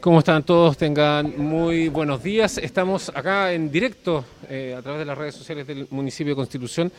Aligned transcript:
¿Cómo 0.00 0.20
están 0.20 0.42
todos? 0.42 0.76
Tengan 0.76 1.36
muy 1.38 1.88
buenos 1.88 2.22
días. 2.22 2.58
Estamos 2.58 3.10
acá 3.14 3.52
en 3.52 3.70
directo 3.70 4.24
eh, 4.48 4.74
a 4.78 4.82
través 4.82 5.00
de 5.00 5.04
las 5.04 5.18
redes 5.18 5.34
sociales 5.34 5.66
del 5.66 5.86
municipio 5.90 6.32
de 6.32 6.36
Constitución, 6.36 6.92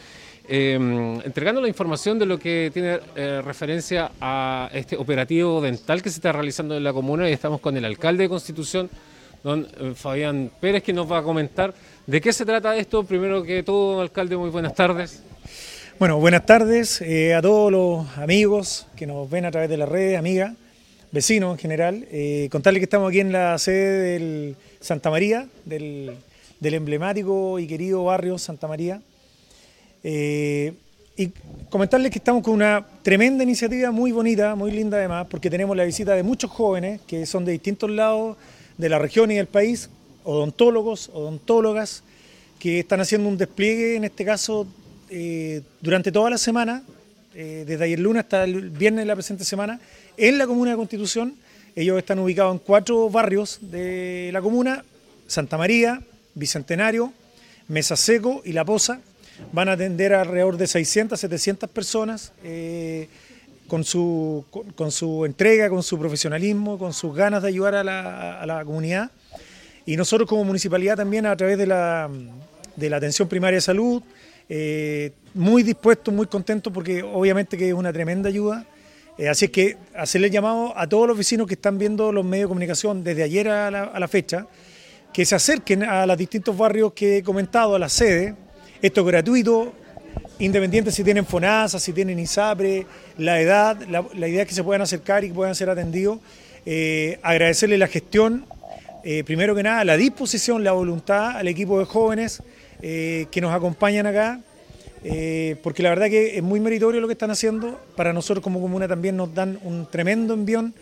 eh, 0.48 1.20
entregando 1.23 1.62
la 1.62 1.67
información 1.67 2.20
de 2.20 2.26
lo 2.26 2.38
que 2.38 2.70
tiene 2.73 2.99
eh, 3.15 3.41
referencia 3.43 4.12
a 4.20 4.70
este 4.73 4.98
operativo 4.98 5.62
dental 5.62 6.02
que 6.02 6.09
se 6.09 6.17
está 6.17 6.31
realizando 6.31 6.76
en 6.76 6.84
la 6.84 6.93
comuna 6.93 7.29
y 7.29 7.34
estamos 7.34 7.62
con 7.62 7.76
el 7.77 7.85
alcalde 7.85 8.23
de 8.23 8.29
Constitución, 8.29 8.90
don 9.43 9.67
Fabián 9.95 10.51
Pérez, 10.59 10.84
que 10.84 10.93
nos 10.93 11.12
va 11.12 11.20
a 11.20 11.23
comentar 11.23 11.73
de 12.05 12.21
qué 12.21 12.34
se 12.34 12.45
trata 12.45 12.76
esto. 12.76 13.04
Primero 13.04 13.43
que 13.43 13.63
todo, 13.63 14.01
alcalde, 14.01 14.38
muy 14.38 14.49
buenas 14.49 14.76
tardes. 14.76 15.23
Bueno, 16.01 16.20
buenas 16.20 16.48
tardes 16.48 16.99
eh, 17.01 17.35
a 17.35 17.43
todos 17.43 17.71
los 17.71 18.17
amigos 18.17 18.88
que 18.95 19.05
nos 19.05 19.29
ven 19.29 19.45
a 19.45 19.51
través 19.51 19.70
de 19.70 19.77
las 19.77 19.88
redes, 19.88 20.17
amigas, 20.17 20.54
vecinos 21.12 21.54
en 21.54 21.57
general. 21.57 22.07
Eh, 22.12 22.48
contarles 22.51 22.79
que 22.79 22.85
estamos 22.85 23.09
aquí 23.09 23.20
en 23.20 23.31
la 23.31 23.57
sede 23.57 24.13
del 24.13 24.55
Santa 24.79 25.09
María, 25.09 25.48
del, 25.65 26.17
emblemático 26.62 27.59
y 27.59 27.67
querido 27.67 28.04
barrio 28.05 28.37
Santa 28.37 28.67
María. 28.67 29.01
Eh, 30.04 30.73
y 31.17 31.32
comentarles 31.70 32.12
que 32.12 32.17
estamos 32.17 32.43
con 32.43 32.54
una 32.54 32.85
tremenda 33.04 33.43
iniciativa 33.43 33.91
muy 33.91 34.12
bonita, 34.12 34.55
muy 34.55 34.71
linda 34.71 34.98
además, 34.98 35.27
porque 35.29 35.49
tenemos 35.49 35.76
la 35.76 35.84
visita 35.84 36.15
de 36.15 36.23
muchos 36.23 36.49
jóvenes 36.49 37.01
que 37.05 37.26
son 37.26 37.45
de 37.45 37.51
distintos 37.51 37.89
lados 37.89 38.37
de 38.77 38.89
la 38.89 38.98
región 38.98 39.29
y 39.32 39.35
del 39.35 39.48
país, 39.48 39.89
odontólogos, 40.23 41.09
odontólogas, 41.13 42.04
que 42.59 42.79
están 42.79 43.01
haciendo 43.01 43.27
un 43.27 43.37
despliegue, 43.37 43.95
en 43.95 44.04
este 44.05 44.23
caso, 44.23 44.67
eh, 45.09 45.62
durante 45.82 46.12
toda 46.12 46.29
la 46.29 46.37
semana, 46.37 46.84
eh, 47.34 47.63
desde 47.67 47.85
ayer 47.85 47.99
lunes 47.99 48.23
hasta 48.23 48.43
el 48.43 48.70
viernes 48.70 49.01
de 49.01 49.05
la 49.05 49.15
presente 49.15 49.43
semana, 49.43 49.79
en 50.17 50.37
la 50.37 50.48
comuna 50.48 50.71
de 50.71 50.77
Constitución. 50.77 51.35
Ellos 51.76 51.98
están 51.98 52.20
ubicados 52.20 52.54
en 52.54 52.59
cuatro 52.59 53.09
barrios 53.09 53.59
de 53.62 54.29
la 54.34 54.41
comuna, 54.41 54.84
Santa 55.27 55.57
María, 55.57 56.01
Bicentenario, 56.35 57.13
Mesa 57.67 57.95
Seco 57.95 58.41
y 58.43 58.54
La 58.54 58.65
Poza. 58.65 58.99
Van 59.54 59.70
a 59.70 59.73
atender 59.73 60.13
alrededor 60.13 60.57
de 60.57 60.67
600, 60.67 61.20
700 61.20 61.70
personas 61.70 62.34
eh, 62.43 63.07
con, 63.67 63.85
su, 63.85 64.45
entrega, 65.25 65.69
con 65.69 65.81
su 65.81 65.97
profesionalismo, 65.97 66.78
con 66.78 66.94
sus 66.94 67.16
ganas 67.16 67.41
de 67.41 67.47
ayudar 67.47 67.75
a 67.75 67.84
la, 67.84 68.63
comunidad. 68.66 69.12
Y 69.85 69.95
nosotros 69.95 70.28
como 70.28 70.44
municipalidad 70.44 70.97
también 70.97 71.25
a 71.25 71.35
través 71.38 71.57
de 71.57 71.66
la, 71.66 72.09
atención 72.94 73.29
primaria 73.29 73.57
de 73.57 73.62
salud, 73.62 74.03
eh, 74.50 75.13
muy 75.34 75.63
dispuesto, 75.63 76.11
muy 76.11 76.28
contento 76.28 76.72
porque 76.73 77.01
obviamente 77.01 77.57
que 77.57 77.69
es 77.69 77.73
una 77.73 77.93
tremenda 77.93 78.28
ayuda. 78.28 78.66
Eh, 79.17 79.29
así 79.29 79.45
es 79.45 79.51
que 79.51 79.77
hacerle 79.95 80.29
llamado 80.29 80.77
a 80.77 80.88
todos 80.88 81.07
los 81.07 81.17
vecinos 81.17 81.47
que 81.47 81.53
están 81.53 81.77
viendo 81.77 82.11
los 82.11 82.25
medios 82.25 82.45
de 82.45 82.49
comunicación 82.49 83.03
desde 83.03 83.23
ayer 83.23 83.49
a 83.49 83.69
la, 83.72 84.07
fecha, 84.07 84.47
que 85.13 85.25
se 85.25 85.35
acerquen 85.35 85.83
a 85.83 86.05
los 86.05 86.17
distintos 86.17 86.57
barrios 86.57 86.94
que 86.94 87.17
he 87.17 87.23
comentado, 87.23 87.75
a 87.75 87.79
la 87.79 87.89
sede. 87.89 88.35
Esto 88.81 89.01
es 89.01 89.07
gratuito, 89.07 89.73
independiente 90.39 90.91
si 90.91 91.03
tienen 91.03 91.25
FONASA, 91.25 91.79
si 91.79 91.94
tienen 91.94 92.17
ISAPRE, 92.19 92.85
la 93.17 93.39
edad, 93.39 93.77
la, 93.88 94.27
idea 94.27 94.44
es 94.44 94.47
que 94.47 94.55
se 94.55 94.63
puedan 94.63 94.81
acercar 94.81 95.23
y 95.23 95.28
que 95.28 95.33
puedan 95.33 95.55
ser 95.55 95.69
atendidos. 95.69 96.19
Eh, 96.66 97.19
agradecerle 97.22 97.78
la 97.78 97.88
gestión, 97.88 98.45
primero 99.25 99.55
que 99.55 99.63
nada, 99.63 99.83
la 99.83 99.97
disposición, 99.97 100.63
la 100.63 100.72
voluntad 100.72 101.38
al 101.38 101.47
equipo 101.47 101.79
de 101.79 101.85
jóvenes 101.85 102.41
eh, 102.83 103.28
que 103.29 103.41
nos 103.41 103.53
acompañan 103.53 104.07
acá, 104.07 104.39
eh, 105.03 105.56
porque 105.63 105.81
la 105.81 105.89
verdad 105.89 106.09
que 106.09 106.38
es 106.38 106.44
muy 106.44 106.59
meritorio 106.59 107.01
lo 107.01 107.07
que 107.07 107.13
están 107.13 107.31
haciendo. 107.31 107.79
Para 107.95 108.13
nosotros 108.13 108.44
como 108.44 108.62
comuna 108.62 108.88
también 108.88 109.17
nos 109.17 109.34
dan 109.34 109.59
un 109.63 109.88
tremendo 109.89 110.34
envión, 110.34 110.73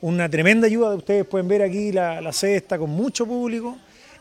una 0.00 0.28
tremenda 0.28 0.66
ayuda. 0.66 0.94
Ustedes 0.94 1.24
pueden 1.24 1.48
ver 1.48 1.62
aquí 1.62 1.92
la, 1.92 2.32
sede 2.32 2.56
está 2.56 2.78
con 2.78 2.90
mucho 2.90 3.26
público 3.26 3.76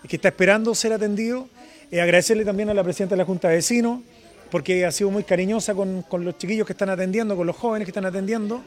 que 0.07 0.15
está 0.15 0.29
esperando 0.29 0.73
ser 0.75 0.93
atendido. 0.93 1.47
Eh, 1.91 2.01
agradecerle 2.01 2.43
también 2.43 2.69
a 2.69 2.73
la 2.73 2.83
presidenta 2.83 3.15
de 3.15 3.19
la 3.19 3.25
Junta 3.25 3.49
de 3.49 3.55
Vecinos, 3.55 4.01
porque 4.49 4.85
ha 4.85 4.91
sido 4.91 5.11
muy 5.11 5.23
cariñosa 5.23 5.75
con 5.75 6.03
los 6.25 6.37
chiquillos 6.37 6.65
que 6.65 6.73
están 6.73 6.89
atendiendo, 6.89 7.35
con 7.35 7.45
los 7.45 7.55
jóvenes 7.55 7.85
que 7.85 7.91
están 7.91 8.05
atendiendo. 8.05 8.63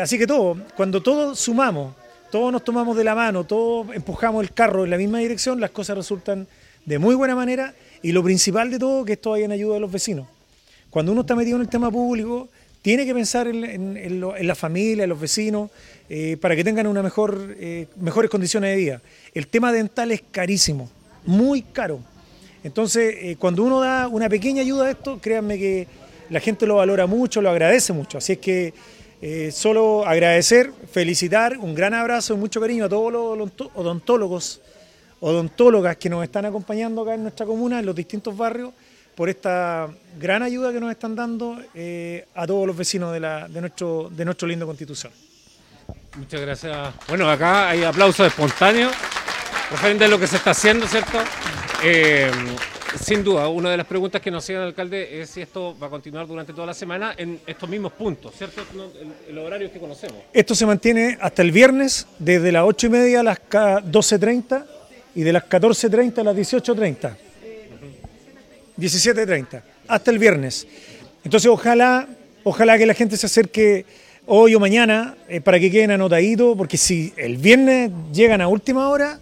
así 0.00 0.18
que 0.18 0.26
todo, 0.26 0.56
cuando 0.76 1.02
todos 1.02 1.38
sumamos, 1.38 1.94
todos 2.30 2.52
nos 2.52 2.62
tomamos 2.64 2.96
de 2.96 3.04
la 3.04 3.14
mano, 3.14 3.44
todos 3.44 3.94
empujamos 3.94 4.42
el 4.42 4.52
carro 4.52 4.84
en 4.84 4.90
la 4.90 4.98
misma 4.98 5.18
dirección, 5.18 5.60
las 5.60 5.70
cosas 5.70 5.96
resultan 5.96 6.46
de 6.84 6.98
muy 6.98 7.14
buena 7.14 7.34
manera 7.34 7.74
y 8.02 8.12
lo 8.12 8.22
principal 8.22 8.70
de 8.70 8.78
todo, 8.78 9.04
que 9.04 9.14
esto 9.14 9.30
vaya 9.30 9.44
en 9.44 9.52
ayuda 9.52 9.74
de 9.74 9.80
los 9.80 9.90
vecinos. 9.90 10.26
Cuando 10.90 11.12
uno 11.12 11.22
está 11.22 11.34
metido 11.34 11.56
en 11.56 11.62
el 11.62 11.68
tema 11.68 11.90
público, 11.90 12.48
tiene 12.86 13.04
que 13.04 13.14
pensar 13.14 13.48
en, 13.48 14.46
la 14.46 14.54
familia, 14.54 15.02
en 15.02 15.10
los 15.10 15.18
vecinos, 15.18 15.70
eh, 16.08 16.36
para 16.40 16.54
que 16.54 16.62
tengan 16.62 16.86
una 16.86 17.02
mejor, 17.02 17.56
eh, 17.58 17.88
mejores 17.96 18.30
condiciones 18.30 18.70
de 18.70 18.76
vida. 18.76 19.02
El 19.34 19.48
tema 19.48 19.72
dental 19.72 20.12
es 20.12 20.22
carísimo, 20.30 20.88
muy 21.24 21.62
caro. 21.62 21.98
Entonces, 22.62 23.16
eh, 23.18 23.36
cuando 23.40 23.64
uno 23.64 23.80
da 23.80 24.06
una 24.06 24.28
pequeña 24.28 24.62
ayuda 24.62 24.86
a 24.86 24.90
esto, 24.92 25.18
créanme 25.20 25.58
que 25.58 25.88
la 26.30 26.38
gente 26.38 26.64
lo 26.64 26.76
valora 26.76 27.06
mucho, 27.06 27.42
lo 27.42 27.50
agradece 27.50 27.92
mucho. 27.92 28.18
Así 28.18 28.34
es 28.34 28.38
que 28.38 28.72
solo 29.50 30.06
agradecer, 30.06 30.70
felicitar, 30.92 31.58
un 31.58 31.74
gran 31.74 31.92
abrazo 31.92 32.34
y 32.34 32.36
mucho 32.36 32.60
cariño 32.60 32.84
a 32.84 32.88
todos 32.88 33.12
los 33.12 33.50
odontólogos 33.74 34.60
odontólogas 35.20 35.96
que 35.96 36.08
nos 36.08 36.22
están 36.24 36.44
acompañando 36.44 37.02
acá 37.02 37.14
en 37.14 37.22
nuestra 37.22 37.46
comuna, 37.46 37.78
en 37.78 37.86
los 37.86 37.94
distintos 37.94 38.36
barrios, 38.36 38.72
por 39.14 39.30
esta 39.30 39.88
gran 40.18 40.42
ayuda 40.42 40.72
que 40.72 40.80
nos 40.80 40.90
están 40.90 41.16
dando 41.16 41.58
eh, 41.74 42.26
a 42.34 42.46
todos 42.46 42.66
los 42.66 42.76
vecinos 42.76 43.12
de, 43.12 43.20
la, 43.20 43.48
de, 43.48 43.60
nuestro, 43.60 44.10
de 44.10 44.24
nuestro 44.24 44.46
lindo 44.46 44.66
Constitución. 44.66 45.12
Muchas 46.16 46.40
gracias. 46.40 46.94
Bueno, 47.08 47.28
acá 47.30 47.70
hay 47.70 47.82
aplausos 47.84 48.26
espontáneos 48.26 48.92
referente 49.70 50.04
a 50.04 50.08
lo 50.08 50.18
que 50.18 50.26
se 50.26 50.36
está 50.36 50.50
haciendo, 50.50 50.86
¿cierto? 50.86 51.18
Eh, 51.82 52.30
sin 53.02 53.22
duda, 53.24 53.48
una 53.48 53.70
de 53.70 53.76
las 53.76 53.86
preguntas 53.86 54.20
que 54.20 54.30
nos 54.30 54.44
hacía 54.44 54.56
el 54.56 54.62
alcalde 54.64 55.20
es 55.20 55.30
si 55.30 55.42
esto 55.42 55.76
va 55.78 55.88
a 55.88 55.90
continuar 55.90 56.26
durante 56.26 56.52
toda 56.52 56.66
la 56.66 56.74
semana 56.74 57.14
en 57.16 57.40
estos 57.46 57.68
mismos 57.68 57.92
puntos, 57.92 58.34
¿cierto? 58.36 58.62
El, 59.28 59.38
horario 59.38 59.70
que 59.70 59.78
conocemos. 59.78 60.18
Esto 60.32 60.54
se 60.54 60.64
mantiene 60.66 61.18
hasta 61.20 61.42
el 61.42 61.52
viernes, 61.52 62.06
desde 62.18 62.52
las 62.52 62.64
8 62.64 62.86
y 62.86 62.90
media 62.90 63.20
a 63.20 63.22
las 63.22 63.38
12.30 63.38 64.64
y 65.16 65.22
de 65.22 65.32
las 65.32 65.44
14.30 65.48 66.18
a 66.18 66.24
las 66.24 66.36
18.30. 66.36 67.16
17.30, 68.78 69.62
hasta 69.88 70.10
el 70.10 70.18
viernes. 70.18 70.68
Entonces 71.24 71.50
ojalá, 71.50 72.06
ojalá 72.44 72.76
que 72.76 72.84
la 72.84 72.92
gente 72.92 73.16
se 73.16 73.26
acerque 73.26 73.86
hoy 74.26 74.54
o 74.54 74.60
mañana 74.60 75.16
eh, 75.28 75.40
para 75.40 75.58
que 75.58 75.70
queden 75.70 75.92
anotaditos, 75.92 76.54
porque 76.56 76.76
si 76.76 77.14
el 77.16 77.38
viernes 77.38 77.90
llegan 78.12 78.42
a 78.42 78.48
última 78.48 78.90
hora, 78.90 79.18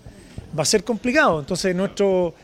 va 0.59 0.63
a 0.65 0.67
ser 0.67 0.83
complicado. 0.83 1.39
Entonces 1.39 1.77
nuestros 1.77 2.35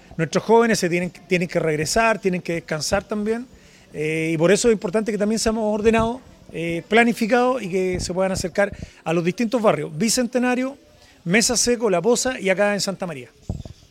jóvenes 0.45 0.79
se 0.79 0.89
tienen, 0.89 1.11
tienen 1.11 1.49
que 1.49 1.59
regresar, 1.59 2.21
tienen 2.21 2.43
que 2.43 2.55
descansar 2.55 3.03
también. 3.03 3.47
Eh, 3.93 4.31
y 4.33 4.39
por 4.39 4.53
eso 4.53 4.69
es 4.69 4.73
importante 4.73 5.11
que 5.11 5.19
también 5.19 5.41
seamos 5.41 5.75
ordenados, 5.75 6.21
eh, 6.53 6.85
planificados 6.87 7.61
y 7.63 7.69
que 7.69 7.99
se 7.99 8.15
puedan 8.15 8.31
acercar 8.31 8.73
a 9.03 9.13
los 9.13 9.25
distintos 9.25 9.61
barrios. 9.61 9.91
Bicentenario, 9.99 10.79
Mesa 11.25 11.57
Seco, 11.57 11.91
La 11.91 12.01
Poza 12.01 12.39
y 12.39 12.49
acá 12.49 12.75
en 12.75 12.81
Santa 12.81 13.07
María. 13.07 13.29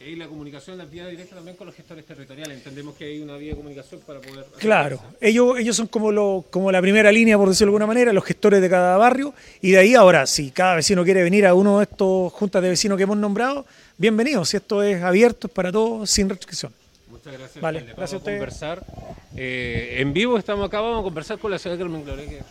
Y 0.01 0.15
la 0.15 0.27
comunicación 0.27 0.77
la 0.77 0.85
vía 0.85 1.07
directa 1.07 1.35
también 1.35 1.57
con 1.57 1.67
los 1.67 1.75
gestores 1.75 2.05
territoriales. 2.05 2.55
Entendemos 2.55 2.95
que 2.95 3.03
hay 3.03 3.19
una 3.19 3.35
vía 3.35 3.49
de 3.49 3.57
comunicación 3.57 3.99
para 4.07 4.21
poder... 4.21 4.45
Claro, 4.57 5.01
ellos, 5.19 5.59
ellos 5.59 5.75
son 5.75 5.87
como, 5.87 6.09
lo, 6.09 6.45
como 6.49 6.71
la 6.71 6.79
primera 6.79 7.11
línea, 7.11 7.37
por 7.37 7.49
decirlo 7.49 7.71
de 7.71 7.75
alguna 7.75 7.87
manera, 7.87 8.13
los 8.13 8.23
gestores 8.23 8.61
de 8.61 8.69
cada 8.69 8.95
barrio. 8.95 9.33
Y 9.61 9.71
de 9.71 9.79
ahí 9.79 9.95
ahora, 9.95 10.25
si 10.25 10.51
cada 10.51 10.75
vecino 10.75 11.03
quiere 11.03 11.21
venir 11.21 11.45
a 11.45 11.53
uno 11.53 11.79
de 11.79 11.83
estos 11.83 12.31
juntas 12.31 12.61
de 12.61 12.69
vecinos 12.69 12.95
que 12.95 13.03
hemos 13.03 13.17
nombrado, 13.17 13.65
bienvenido. 13.97 14.45
Si 14.45 14.55
esto 14.55 14.81
es 14.83 15.03
abierto, 15.03 15.47
es 15.47 15.53
para 15.53 15.69
todos, 15.69 16.09
sin 16.09 16.29
restricción. 16.29 16.71
Muchas 17.09 17.33
gracias. 17.33 17.61
Vale, 17.61 17.81
gracias 17.81 18.13
a 18.13 18.17
ustedes. 18.17 18.37
conversar. 18.39 18.85
Eh, 19.35 19.97
en 19.99 20.13
vivo 20.13 20.37
estamos 20.37 20.65
acá, 20.65 20.79
vamos 20.79 21.01
a 21.01 21.03
conversar 21.03 21.39
con 21.39 21.51
la 21.51 21.59
ciudad 21.59 21.75
de 21.75 21.83
Carmen 21.83 22.05
Gloria, 22.05 22.25
que 22.25 22.41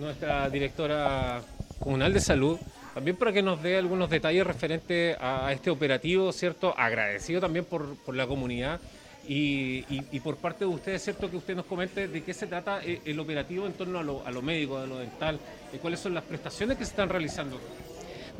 nuestra 0.00 0.50
directora 0.50 1.42
comunal 1.78 2.12
de 2.12 2.20
salud. 2.20 2.58
También 2.98 3.16
para 3.16 3.32
que 3.32 3.44
nos 3.44 3.62
dé 3.62 3.76
algunos 3.76 4.10
detalles 4.10 4.44
referentes 4.44 5.16
a 5.20 5.52
este 5.52 5.70
operativo, 5.70 6.32
¿cierto? 6.32 6.74
Agradecido 6.76 7.40
también 7.40 7.64
por, 7.64 7.96
la 8.12 8.26
comunidad 8.26 8.80
y, 9.28 9.84
por 10.18 10.36
parte 10.36 10.64
de 10.64 10.70
ustedes, 10.72 11.04
¿cierto? 11.04 11.30
Que 11.30 11.36
usted 11.36 11.54
nos 11.54 11.66
comente 11.66 12.08
de 12.08 12.24
qué 12.24 12.34
se 12.34 12.48
trata 12.48 12.80
eh, 12.84 13.00
el 13.04 13.20
operativo 13.20 13.66
en 13.66 13.74
torno 13.74 14.00
a 14.00 14.02
lo, 14.02 14.26
a 14.26 14.32
lo 14.32 14.42
médico, 14.42 14.78
a 14.78 14.86
lo 14.88 14.98
dental, 14.98 15.38
y 15.72 15.76
cuáles 15.76 16.00
son 16.00 16.12
las 16.12 16.24
prestaciones 16.24 16.76
que 16.76 16.84
se 16.84 16.90
están 16.90 17.08
realizando. 17.08 17.60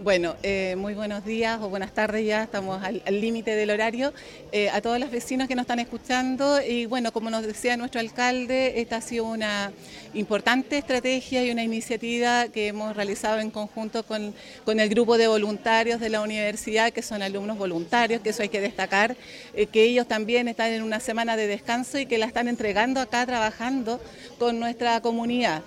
Bueno, 0.00 0.36
eh, 0.44 0.76
muy 0.78 0.94
buenos 0.94 1.24
días 1.24 1.58
o 1.60 1.68
buenas 1.68 1.92
tardes 1.92 2.24
ya, 2.24 2.44
estamos 2.44 2.80
al 2.84 3.20
límite 3.20 3.56
del 3.56 3.70
horario. 3.70 4.12
Eh, 4.52 4.70
a 4.70 4.80
todos 4.80 5.00
los 5.00 5.10
vecinos 5.10 5.48
que 5.48 5.56
nos 5.56 5.64
están 5.64 5.80
escuchando 5.80 6.62
y 6.62 6.86
bueno, 6.86 7.10
como 7.10 7.30
nos 7.30 7.44
decía 7.44 7.76
nuestro 7.76 7.98
alcalde, 7.98 8.80
esta 8.80 8.98
ha 8.98 9.00
sido 9.00 9.24
una 9.24 9.72
importante 10.14 10.78
estrategia 10.78 11.44
y 11.44 11.50
una 11.50 11.64
iniciativa 11.64 12.46
que 12.46 12.68
hemos 12.68 12.94
realizado 12.94 13.40
en 13.40 13.50
conjunto 13.50 14.04
con, 14.04 14.34
el 14.66 14.88
grupo 14.88 15.18
de 15.18 15.26
voluntarios 15.26 15.98
de 15.98 16.10
la 16.10 16.20
universidad, 16.20 16.92
que 16.92 17.02
son 17.02 17.20
alumnos 17.20 17.58
voluntarios, 17.58 18.20
que 18.20 18.30
eso 18.30 18.42
hay 18.42 18.50
que 18.50 18.60
destacar, 18.60 19.16
eh, 19.52 19.66
que 19.66 19.82
ellos 19.82 20.06
también 20.06 20.46
están 20.46 20.70
en 20.70 20.82
una 20.82 21.00
semana 21.00 21.36
de 21.36 21.48
descanso 21.48 21.98
y 21.98 22.06
que 22.06 22.18
la 22.18 22.26
están 22.26 22.46
entregando 22.46 23.00
acá 23.00 23.26
trabajando 23.26 24.00
con 24.38 24.60
nuestra 24.60 25.00
comunidad. 25.00 25.62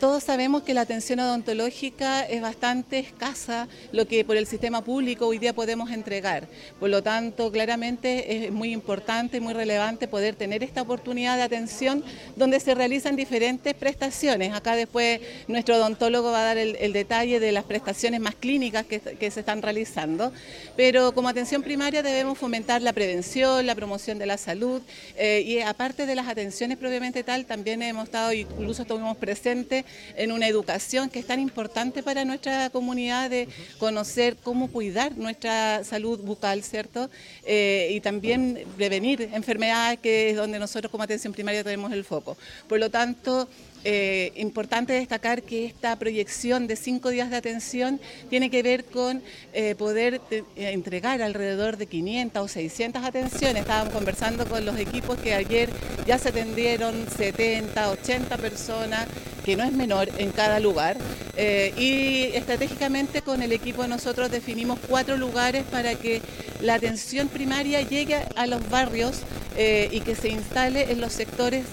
todos 0.00 0.24
sabemos 0.24 0.62
que 0.62 0.72
la 0.72 0.80
atención 0.80 1.20
odontológica 1.20 2.22
es 2.22 2.40
bastante 2.40 2.98
escasa 2.98 3.65
lo 3.92 4.06
que 4.06 4.24
por 4.24 4.36
el 4.36 4.46
sistema 4.46 4.82
público 4.82 5.26
hoy 5.26 5.38
día 5.38 5.54
podemos 5.54 5.90
entregar. 5.90 6.48
Por 6.78 6.90
lo 6.90 7.02
tanto, 7.02 7.50
claramente 7.50 8.46
es 8.46 8.52
muy 8.52 8.72
importante, 8.72 9.40
muy 9.40 9.54
relevante 9.54 10.08
poder 10.08 10.34
tener 10.34 10.62
esta 10.62 10.82
oportunidad 10.82 11.36
de 11.36 11.42
atención 11.42 12.04
donde 12.36 12.60
se 12.60 12.74
realizan 12.74 13.16
diferentes 13.16 13.74
prestaciones. 13.74 14.52
Acá 14.54 14.76
después 14.76 15.20
nuestro 15.48 15.76
odontólogo 15.76 16.30
va 16.30 16.40
a 16.40 16.44
dar 16.54 16.58
el, 16.58 16.92
detalle 16.92 17.40
de 17.40 17.52
las 17.52 17.64
prestaciones 17.64 18.20
más 18.20 18.34
clínicas 18.34 18.86
que, 18.86 19.30
se 19.30 19.40
están 19.40 19.60
realizando, 19.60 20.32
pero 20.76 21.12
como 21.12 21.28
atención 21.28 21.62
primaria 21.62 22.02
debemos 22.02 22.38
fomentar 22.38 22.80
la 22.80 22.92
prevención, 22.92 23.66
la 23.66 23.74
promoción 23.74 24.18
de 24.18 24.26
la 24.26 24.38
salud 24.38 24.80
eh, 25.16 25.42
y 25.44 25.60
aparte 25.60 26.06
de 26.06 26.14
las 26.14 26.28
atenciones 26.28 26.78
propiamente 26.78 27.24
tal, 27.24 27.44
también 27.44 27.82
hemos 27.82 28.04
estado, 28.04 28.32
incluso 28.32 28.82
estuvimos 28.82 29.16
presentes 29.16 29.84
en 30.16 30.32
una 30.32 30.48
educación 30.48 31.10
que 31.10 31.18
es 31.18 31.26
tan 31.26 31.40
importante 31.40 32.02
para 32.02 32.24
nuestra 32.24 32.70
comunidad 32.70 33.30
de 33.30 33.48
conocer 33.78 34.36
cómo 34.42 34.68
cuidar 34.70 35.16
nuestra 35.16 35.84
salud 35.84 36.20
bucal, 36.20 36.62
¿cierto? 36.62 37.10
Eh, 37.44 37.90
y 37.92 38.00
también 38.00 38.64
prevenir 38.76 39.22
enfermedades, 39.32 39.98
que 40.00 40.30
es 40.30 40.36
donde 40.36 40.58
nosotros 40.58 40.90
como 40.90 41.02
atención 41.02 41.32
primaria 41.32 41.64
tenemos 41.64 41.92
el 41.92 42.04
foco. 42.04 42.36
Por 42.68 42.78
lo 42.78 42.90
tanto, 42.90 43.48
eh, 43.88 44.32
importante 44.34 44.94
destacar 44.94 45.44
que 45.44 45.64
esta 45.64 45.94
proyección 45.94 46.66
de 46.66 46.74
cinco 46.74 47.10
días 47.10 47.30
de 47.30 47.36
atención 47.36 48.00
tiene 48.28 48.50
que 48.50 48.60
ver 48.64 48.84
con 48.84 49.22
eh, 49.52 49.76
poder 49.76 50.20
eh, 50.32 50.42
entregar 50.56 51.22
alrededor 51.22 51.76
de 51.76 51.86
500 51.86 52.42
o 52.42 52.48
600 52.48 53.04
atenciones. 53.04 53.62
Estábamos 53.62 53.94
conversando 53.94 54.44
con 54.48 54.64
los 54.64 54.76
equipos 54.76 55.16
que 55.18 55.34
ayer 55.34 55.70
ya 56.04 56.18
se 56.18 56.30
atendieron 56.30 57.06
70, 57.16 57.90
80 57.90 58.36
personas, 58.38 59.06
que 59.44 59.54
no 59.54 59.62
es 59.62 59.70
menor 59.70 60.08
en 60.18 60.32
cada 60.32 60.58
lugar. 60.58 60.96
y 61.36 62.30
estratégicamente 62.34 63.22
con 63.22 63.40
el 63.40 63.52
equipo 63.52 63.86
nosotros 63.86 64.32
definimos 64.32 64.80
cuatro 64.88 65.16
lugares 65.16 65.64
para 65.70 65.94
que 65.94 66.22
la 66.60 66.74
atención 66.74 67.28
primaria 67.28 67.82
llegue 67.82 68.16
a 68.34 68.46
los 68.48 68.68
barrios 68.68 69.20
y 69.56 70.00
que 70.00 70.14
se 70.16 70.30
instale 70.30 70.90
en 70.90 71.00
los 71.00 71.12
sectores 71.12 71.64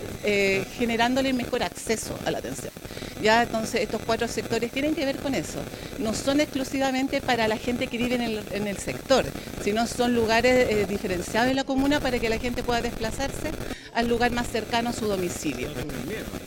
generándole 0.77 1.33
mejor 1.33 1.63
acceso 1.63 2.17
a 2.25 2.31
la 2.31 2.37
atención. 2.39 2.71
Ya 3.21 3.43
entonces 3.43 3.81
estos 3.81 4.01
cuatro 4.05 4.27
sectores 4.27 4.71
tienen 4.71 4.95
que 4.95 5.05
ver 5.05 5.17
con 5.17 5.33
eso. 5.33 5.59
No 5.99 6.13
son 6.13 6.41
exclusivamente 6.41 7.21
para 7.21 7.47
la 7.47 7.57
gente 7.57 7.87
que 7.87 7.97
vive 7.97 8.15
en 8.15 8.67
el, 8.67 8.77
sector, 8.77 9.25
sino 9.63 9.87
son 9.87 10.13
lugares 10.13 10.69
eh, 10.69 10.85
diferenciados 10.87 11.49
en 11.49 11.55
la 11.55 11.63
comuna 11.63 12.01
para 12.01 12.19
que 12.19 12.27
la 12.27 12.37
gente 12.37 12.63
pueda 12.63 12.81
desplazarse 12.81 13.51
al 13.93 14.07
lugar 14.07 14.31
más 14.31 14.47
cercano 14.47 14.89
a 14.89 14.93
su 14.93 15.07
domicilio. 15.07 15.69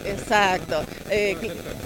Exacto, 0.05 0.85
eh, 1.11 1.37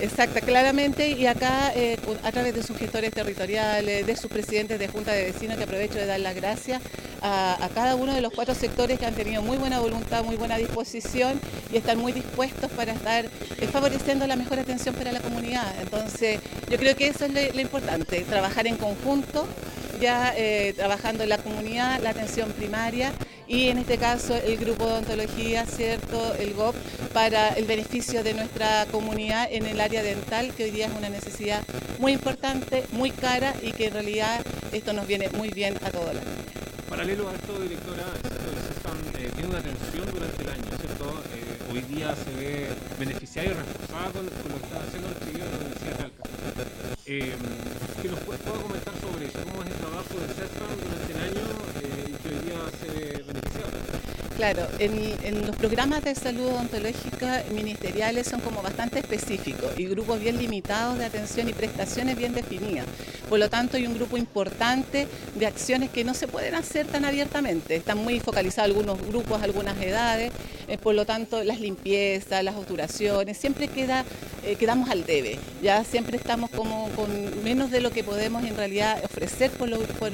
exacto, 0.00 0.40
claramente. 0.40 1.10
Y 1.10 1.26
acá, 1.26 1.72
eh, 1.74 1.98
a 2.22 2.32
través 2.32 2.54
de 2.54 2.62
sus 2.62 2.76
gestores 2.76 3.12
territoriales, 3.12 4.06
de 4.06 4.16
sus 4.16 4.30
presidentes 4.30 4.78
de 4.78 4.88
junta 4.88 5.12
de 5.12 5.24
vecinos, 5.24 5.56
que 5.56 5.64
aprovecho 5.64 5.98
de 5.98 6.06
dar 6.06 6.20
las 6.20 6.34
gracias 6.34 6.80
a, 7.22 7.68
cada 7.74 7.94
uno 7.94 8.14
de 8.14 8.20
los 8.20 8.32
cuatro 8.32 8.54
sectores 8.54 8.98
que 8.98 9.06
han 9.06 9.14
tenido 9.14 9.42
muy 9.42 9.58
buena 9.58 9.80
voluntad, 9.80 10.24
muy 10.24 10.36
buena 10.36 10.56
disposición 10.56 11.40
y 11.72 11.76
están 11.76 11.98
muy 11.98 12.12
dispuestos 12.12 12.70
para 12.70 12.92
estar 12.92 13.26
eh, 13.26 13.66
favoreciendo 13.66 14.26
la 14.26 14.36
mejor 14.36 14.58
atención 14.58 14.94
para 14.94 15.12
la 15.12 15.20
comunidad. 15.20 15.66
Entonces, 15.80 16.40
yo 16.68 16.78
creo 16.78 16.96
que 16.96 17.08
eso 17.08 17.26
es 17.26 17.54
lo, 17.54 17.60
importante, 17.60 18.20
trabajar 18.22 18.66
en 18.66 18.76
conjunto, 18.76 19.46
ya 20.00 20.32
eh, 20.36 20.72
trabajando 20.76 21.24
en 21.24 21.28
la 21.28 21.38
comunidad, 21.38 22.00
la 22.02 22.10
atención 22.10 22.50
primaria 22.52 23.12
y 23.50 23.68
en 23.68 23.78
este 23.78 23.98
caso 23.98 24.36
el 24.36 24.56
grupo 24.58 24.86
de 24.86 24.92
odontología, 24.92 25.66
¿cierto? 25.66 26.34
el 26.38 26.54
GOP, 26.54 26.76
para 27.12 27.48
el 27.48 27.64
beneficio 27.64 28.22
de 28.22 28.32
nuestra 28.32 28.86
comunidad 28.92 29.48
en 29.50 29.66
el 29.66 29.80
área 29.80 30.04
dental, 30.04 30.52
que 30.56 30.64
hoy 30.64 30.70
día 30.70 30.86
es 30.86 30.92
una 30.96 31.08
necesidad 31.08 31.60
muy 31.98 32.12
importante, 32.12 32.84
muy 32.92 33.10
cara 33.10 33.52
y 33.60 33.72
que 33.72 33.88
en 33.88 33.94
realidad 33.94 34.40
esto 34.70 34.92
nos 34.92 35.06
viene 35.08 35.28
muy 35.30 35.50
bien 35.50 35.76
a 35.84 35.90
todos 35.90 36.14
los 36.14 36.22
Paralelo 36.88 37.28
a 37.28 37.34
esto, 37.34 37.58
directora, 37.60 38.06
eh, 39.18 39.30
tiene 39.34 39.48
una 39.48 39.58
atención 39.58 40.06
durante 40.12 40.42
el 40.42 40.48
año, 40.48 40.64
¿cierto? 40.80 41.22
Eh, 41.34 41.72
hoy 41.72 41.80
día 41.82 42.14
se 42.16 42.34
ve 42.34 42.68
beneficiario 42.98 43.52
y 43.52 43.54
reforzada 43.54 44.10
con, 44.10 44.24
lo 44.26 44.30
que 44.30 44.66
está 44.66 44.82
haciendo 44.82 45.08
el 45.08 45.14
estudio 45.14 45.44
de 45.44 45.50
la 45.50 45.56
Universidad 45.58 45.90
de 45.90 45.98
Talca. 45.98 46.22
Eh, 47.06 47.34
¿Qué 48.02 48.08
nos 48.08 48.20
puede, 48.20 48.38
comentar 48.38 48.94
sobre 49.00 49.26
eso? 49.26 49.38
¿Cómo 49.44 49.62
es 49.62 49.70
el 49.70 49.76
trabajo 49.76 50.14
de 50.18 50.34
CESFAM 50.34 50.76
durante 50.82 51.12
el 51.12 51.20
año 51.20 51.46
y 51.78 52.12
que 52.22 52.28
hoy 52.28 52.40
día 52.46 52.60
se 52.80 52.86
ve 52.90 53.24
beneficiado? 53.26 54.29
Claro, 54.40 54.66
en, 54.78 55.46
los 55.46 55.54
programas 55.54 56.02
de 56.02 56.14
salud 56.14 56.46
odontológica 56.46 57.44
ministeriales 57.52 58.26
son 58.26 58.40
como 58.40 58.62
bastante 58.62 58.98
específicos 58.98 59.78
y 59.78 59.84
grupos 59.84 60.18
bien 60.18 60.38
limitados 60.38 60.96
de 60.96 61.04
atención 61.04 61.50
y 61.50 61.52
prestaciones 61.52 62.16
bien 62.16 62.32
definidas. 62.32 62.86
Por 63.28 63.38
lo 63.38 63.50
tanto, 63.50 63.76
hay 63.76 63.86
un 63.86 63.92
grupo 63.92 64.16
importante 64.16 65.06
de 65.34 65.46
acciones 65.46 65.90
que 65.90 66.04
no 66.04 66.14
se 66.14 66.26
pueden 66.26 66.54
hacer 66.54 66.86
tan 66.86 67.04
abiertamente. 67.04 67.76
Están 67.76 67.98
muy 67.98 68.18
focalizados 68.18 68.70
algunos 68.70 69.06
grupos, 69.06 69.42
algunas 69.42 69.78
edades. 69.82 70.32
Eh, 70.68 70.78
por 70.78 70.94
lo 70.94 71.04
tanto, 71.04 71.44
las 71.44 71.60
limpiezas, 71.60 72.42
las 72.42 72.56
obturaciones, 72.56 73.36
siempre 73.36 73.68
queda, 73.68 74.06
eh, 74.44 74.56
quedamos 74.56 74.88
al 74.90 75.04
debe. 75.04 75.38
Ya 75.62 75.84
siempre 75.84 76.16
estamos 76.16 76.50
como 76.50 76.88
con 76.90 77.10
menos 77.44 77.70
de 77.70 77.80
lo 77.80 77.90
que 77.90 78.04
podemos 78.04 78.44
en 78.44 78.56
realidad 78.56 79.02
ofrecer 79.04 79.50
por, 79.50 79.70
por, 79.70 80.12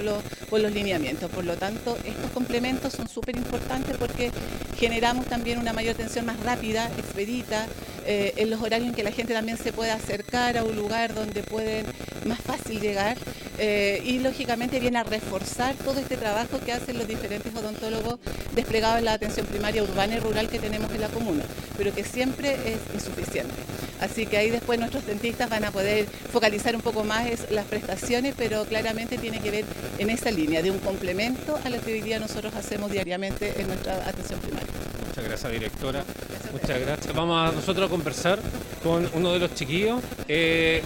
por 0.50 0.60
los 0.60 0.72
lineamientos. 0.72 1.30
Por 1.30 1.44
lo 1.44 1.56
tanto, 1.56 1.96
estos 2.04 2.30
complementos 2.32 2.92
son 2.92 3.08
súper 3.08 3.36
importantes 3.36 3.96
porque 3.96 4.16
que 4.16 4.30
generamos 4.78 5.26
también 5.26 5.58
una 5.58 5.72
mayor 5.72 5.94
atención 5.94 6.24
más 6.26 6.40
rápida, 6.40 6.90
expedita, 6.98 7.66
eh, 8.06 8.34
en 8.36 8.50
los 8.50 8.60
horarios 8.62 8.88
en 8.88 8.94
que 8.94 9.02
la 9.02 9.12
gente 9.12 9.34
también 9.34 9.58
se 9.58 9.72
pueda 9.72 9.94
acercar 9.94 10.56
a 10.56 10.64
un 10.64 10.76
lugar 10.76 11.14
donde 11.14 11.42
pueden 11.42 11.84
más 12.24 12.40
fácil 12.40 12.80
llegar 12.80 13.16
eh, 13.58 14.00
y 14.04 14.18
lógicamente 14.20 14.80
viene 14.80 14.98
a 14.98 15.04
reforzar 15.04 15.74
todo 15.74 15.98
este 15.98 16.16
trabajo 16.16 16.60
que 16.64 16.72
hacen 16.72 16.98
los 16.98 17.08
diferentes 17.08 17.54
odontólogos 17.54 18.18
desplegados 18.54 18.98
en 18.98 19.06
la 19.06 19.14
atención 19.14 19.46
primaria 19.46 19.82
urbana 19.82 20.16
y 20.16 20.18
rural 20.20 20.48
que 20.48 20.58
tenemos 20.58 20.90
en 20.92 21.00
la 21.00 21.08
comuna, 21.08 21.44
pero 21.76 21.94
que 21.94 22.04
siempre 22.04 22.52
es 22.52 22.78
insuficiente. 22.94 23.54
Así 24.00 24.26
que 24.26 24.36
ahí 24.36 24.50
después 24.50 24.78
nuestros 24.78 25.06
dentistas 25.06 25.48
van 25.48 25.64
a 25.64 25.70
poder 25.70 26.06
focalizar 26.32 26.74
un 26.76 26.82
poco 26.82 27.04
más 27.04 27.26
las 27.50 27.66
prestaciones, 27.66 28.34
pero 28.36 28.64
claramente 28.64 29.18
tiene 29.18 29.40
que 29.40 29.50
ver 29.50 29.64
en 29.98 30.10
esa 30.10 30.30
línea 30.30 30.62
de 30.62 30.70
un 30.70 30.78
complemento 30.78 31.58
a 31.64 31.70
lo 31.70 31.80
que 31.80 31.92
hoy 31.94 32.00
día 32.00 32.18
nosotros 32.18 32.54
hacemos 32.54 32.90
diariamente 32.90 33.60
en 33.60 33.66
nuestra 33.68 33.94
atención 34.08 34.40
primaria. 34.40 34.68
Muchas 35.08 35.24
gracias, 35.24 35.52
directora. 35.52 36.04
Muchas 36.52 36.80
gracias. 36.80 37.14
Vamos 37.14 37.48
a 37.48 37.54
nosotros 37.54 37.86
a 37.86 37.90
conversar 37.90 38.38
con 38.82 39.08
uno 39.14 39.32
de 39.32 39.38
los 39.38 39.54
chiquillos. 39.54 40.02
Eh, 40.28 40.82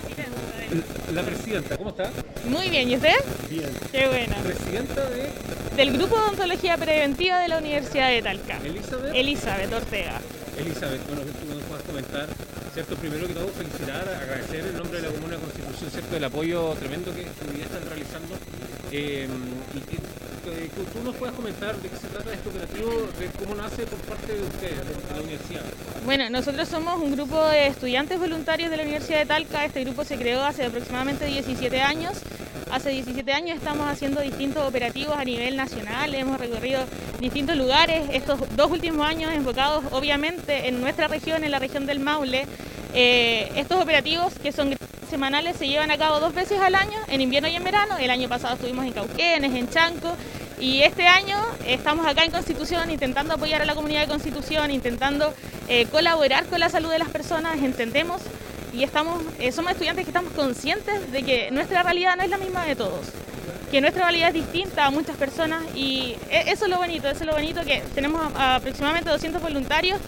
la 1.13 1.23
presidenta, 1.23 1.77
¿cómo 1.77 1.91
está? 1.91 2.11
Muy 2.45 2.71
bien, 2.71 2.89
¿y 2.91 2.97
usted? 2.97 3.17
Bien. 3.49 3.71
Qué 3.91 4.07
buena. 4.07 4.37
Presidenta 4.37 5.05
de... 5.11 5.31
Del 5.77 5.93
Grupo 5.99 6.17
de 6.17 6.23
Odontología 6.23 6.77
Preventiva 6.77 7.41
de 7.41 7.49
la 7.49 7.59
Universidad 7.59 8.09
de 8.09 8.23
Talca. 8.23 8.59
Elizabeth. 8.65 9.15
Elizabeth 9.15 9.73
Ortega. 9.73 10.21
Elizabeth, 10.59 11.07
bueno, 11.09 11.23
que 11.23 11.31
tú 11.33 11.55
nos 11.55 11.63
puedas 11.65 11.83
comentar, 11.85 12.29
¿cierto? 12.73 12.97
Primero 12.97 13.27
que 13.27 13.35
todo, 13.35 13.49
felicitar, 13.49 14.09
agradecer 14.09 14.67
en 14.67 14.77
nombre 14.77 15.01
de 15.01 15.09
la 15.09 15.15
Comuna 15.15 15.35
de 15.35 15.43
Constitución, 15.43 15.91
¿cierto? 15.91 16.17
El 16.17 16.25
apoyo 16.25 16.73
tremendo 16.75 17.13
que, 17.15 17.23
que 17.23 17.63
están 17.63 17.85
realizando. 17.87 18.35
Eh, 18.93 19.29
y, 19.75 20.40
que 20.45 20.69
tú 20.93 21.05
nos 21.05 21.15
puedas 21.17 21.35
comentar 21.35 21.77
de 21.77 21.89
qué 21.89 21.97
se 21.97 22.09
trata 22.09 22.33
este 22.33 22.49
operativo, 22.49 22.91
de 23.19 23.27
cómo 23.39 23.55
nace 23.55 23.85
por 23.87 23.99
parte 24.01 24.33
de 24.33 24.43
ustedes, 24.43 24.77
de 24.77 25.15
la 25.15 25.23
universidad. 25.23 25.63
Bueno, 26.05 26.31
nosotros 26.31 26.69
somos 26.69 27.01
un 27.01 27.13
grupo 27.13 27.45
de 27.47 27.67
estudiantes 27.67 28.19
voluntarios 28.19 28.71
de 28.71 28.77
la 28.77 28.83
Universidad 28.83 29.21
de 29.21 29.27
Talca. 29.27 29.65
Este 29.65 29.85
grupo 29.85 30.05
se 30.05 30.17
creó 30.17 30.43
hace 30.43 30.65
aproximadamente 30.65 31.27
17 31.27 31.81
años. 31.81 32.19
Hace 32.71 32.91
17 32.91 33.33
años 33.33 33.59
estamos 33.59 33.89
haciendo 33.89 34.21
distintos 34.21 34.67
operativos 34.67 35.17
a 35.17 35.25
nivel 35.25 35.57
nacional, 35.57 36.15
hemos 36.15 36.39
recorrido 36.39 36.81
distintos 37.19 37.57
lugares, 37.57 38.09
estos 38.13 38.39
dos 38.55 38.71
últimos 38.71 39.05
años 39.05 39.33
enfocados 39.33 39.85
obviamente 39.91 40.69
en 40.69 40.81
nuestra 40.81 41.09
región, 41.09 41.43
en 41.43 41.51
la 41.51 41.59
región 41.59 41.85
del 41.87 41.99
Maule. 41.99 42.47
Eh, 42.95 43.51
estos 43.57 43.83
operativos 43.83 44.35
que 44.41 44.53
son 44.53 44.77
semanales 45.11 45.57
se 45.57 45.67
llevan 45.67 45.91
a 45.91 45.99
cabo 45.99 46.21
dos 46.21 46.33
veces 46.33 46.61
al 46.61 46.77
año, 46.77 46.99
en 47.09 47.21
invierno 47.21 47.49
y 47.49 47.57
en 47.57 47.65
verano. 47.65 47.99
El 47.99 48.11
año 48.11 48.29
pasado 48.29 48.55
estuvimos 48.55 48.87
en 48.87 48.93
Cauquenes, 48.93 49.53
en 49.55 49.69
Chanco, 49.69 50.17
y 50.61 50.83
este 50.83 51.07
año 51.07 51.39
estamos 51.67 52.07
acá 52.07 52.25
en 52.25 52.31
Constitución 52.31 52.91
intentando 52.91 53.35
apoyar 53.35 53.63
a 53.63 53.65
la 53.65 53.75
comunidad 53.75 54.03
de 54.03 54.09
Constitución, 54.09 54.71
intentando 54.71 55.33
eh, 55.69 55.87
colaborar 55.87 56.45
con 56.47 56.61
la 56.61 56.69
salud 56.69 56.91
de 56.91 56.99
las 56.99 57.09
personas. 57.09 57.59
Entendemos 57.63 58.21
y 58.73 58.85
estamos, 58.85 59.23
eh, 59.39 59.53
somos 59.53 59.73
estudiantes 59.73 60.05
que 60.05 60.11
estamos 60.11 60.33
conscientes 60.33 61.11
de 61.11 61.23
que 61.23 61.51
nuestra 61.51 61.83
realidad 61.83 62.17
no 62.17 62.23
es 62.23 62.31
la 62.31 62.39
misma 62.39 62.65
de 62.65 62.77
todos 62.77 63.07
que 63.71 63.81
nuestra 63.81 64.03
realidad 64.03 64.29
es 64.29 64.35
distinta 64.35 64.87
a 64.87 64.91
muchas 64.91 65.17
personas 65.17 65.63
y 65.77 66.17
e, 66.29 66.51
eso 66.51 66.65
es 66.65 66.71
lo 66.71 66.79
bonito, 66.79 67.09
eso 67.09 67.21
es 67.21 67.27
lo 67.27 67.35
bonito 67.35 67.63
que 67.65 67.83
tenemos 67.95 68.21
aproximadamente 68.37 69.11
200 69.11 69.41
voluntarios 69.41 69.99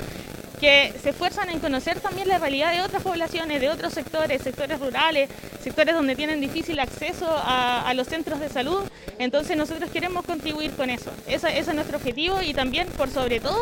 que 0.63 0.95
se 1.03 1.11
esfuerzan 1.11 1.51
en 1.51 1.59
conocer 1.59 1.99
también 1.99 2.29
la 2.29 2.39
realidad 2.39 2.71
de 2.71 2.83
otras 2.83 3.03
poblaciones, 3.03 3.61
de 3.61 3.69
otros 3.69 3.93
sectores, 3.93 4.41
sectores 4.43 4.79
rurales, 4.79 5.29
sectores 5.61 5.93
donde 5.93 6.15
tienen 6.15 6.41
difícil 6.41 6.79
acceso 6.79 7.27
a, 7.29 7.93
los 7.97 8.07
centros 8.07 8.39
de 8.39 8.49
salud. 8.49 8.81
Entonces 9.19 9.57
nosotros 9.57 9.91
queremos 9.91 10.25
contribuir 10.25 10.71
con 10.71 10.89
eso. 10.89 11.11
Ese, 11.27 11.59
es 11.59 11.67
nuestro 11.75 11.97
objetivo 11.97 12.41
y 12.43 12.55
también, 12.55 12.87
por 12.87 13.11
sobre 13.11 13.41
todo, 13.41 13.59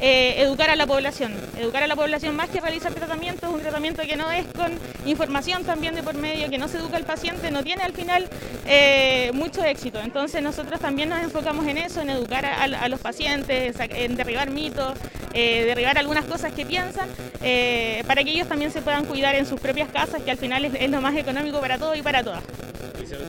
eh, 0.00 0.42
educar 0.42 0.68
a 0.68 0.76
la 0.76 0.86
población. 0.86 1.32
Educar 1.58 1.84
a 1.84 1.86
la 1.86 1.96
población 1.96 2.36
más 2.36 2.50
que 2.50 2.60
realizar 2.60 2.92
tratamientos, 2.92 3.48
un 3.50 3.62
tratamiento 3.62 4.02
que 4.02 4.16
no 4.16 4.30
es 4.30 4.46
con 4.48 4.72
información 5.06 5.64
también 5.64 5.94
de 5.94 6.02
por 6.02 6.14
medio, 6.14 6.50
que 6.50 6.58
no 6.58 6.68
se 6.68 6.76
educa 6.76 6.98
al 6.98 7.04
paciente, 7.04 7.50
no 7.50 7.64
tiene 7.64 7.82
al 7.82 7.94
final 7.94 8.28
eh, 8.66 9.30
mucho 9.32 9.64
éxito. 9.64 10.00
Entonces 10.00 10.42
nosotros 10.42 10.80
también 10.80 11.08
nos 11.08 11.22
enfocamos 11.22 11.66
en 11.66 11.78
eso, 11.78 12.02
en 12.02 12.10
educar 12.10 12.44
a, 12.44 12.88
los 12.88 13.00
pacientes, 13.00 13.74
en 13.78 14.16
derribar 14.16 14.50
mitos, 14.50 14.98
eh, 15.34 15.64
derribar 15.64 15.96
algunas 15.96 16.26
cosas 16.26 16.41
que 16.50 16.66
piensan, 16.66 17.08
eh, 17.40 18.02
para 18.06 18.24
que 18.24 18.30
ellos 18.30 18.48
también 18.48 18.72
se 18.72 18.82
puedan 18.82 19.04
cuidar 19.04 19.34
en 19.36 19.46
sus 19.46 19.60
propias 19.60 19.88
casas, 19.90 20.22
que 20.22 20.30
al 20.30 20.38
final 20.38 20.64
es, 20.64 20.90
lo 20.90 21.00
más 21.00 21.14
económico 21.14 21.60
para 21.60 21.78
todos 21.78 21.96
y 21.96 22.02
para 22.02 22.24
todas. 22.24 22.42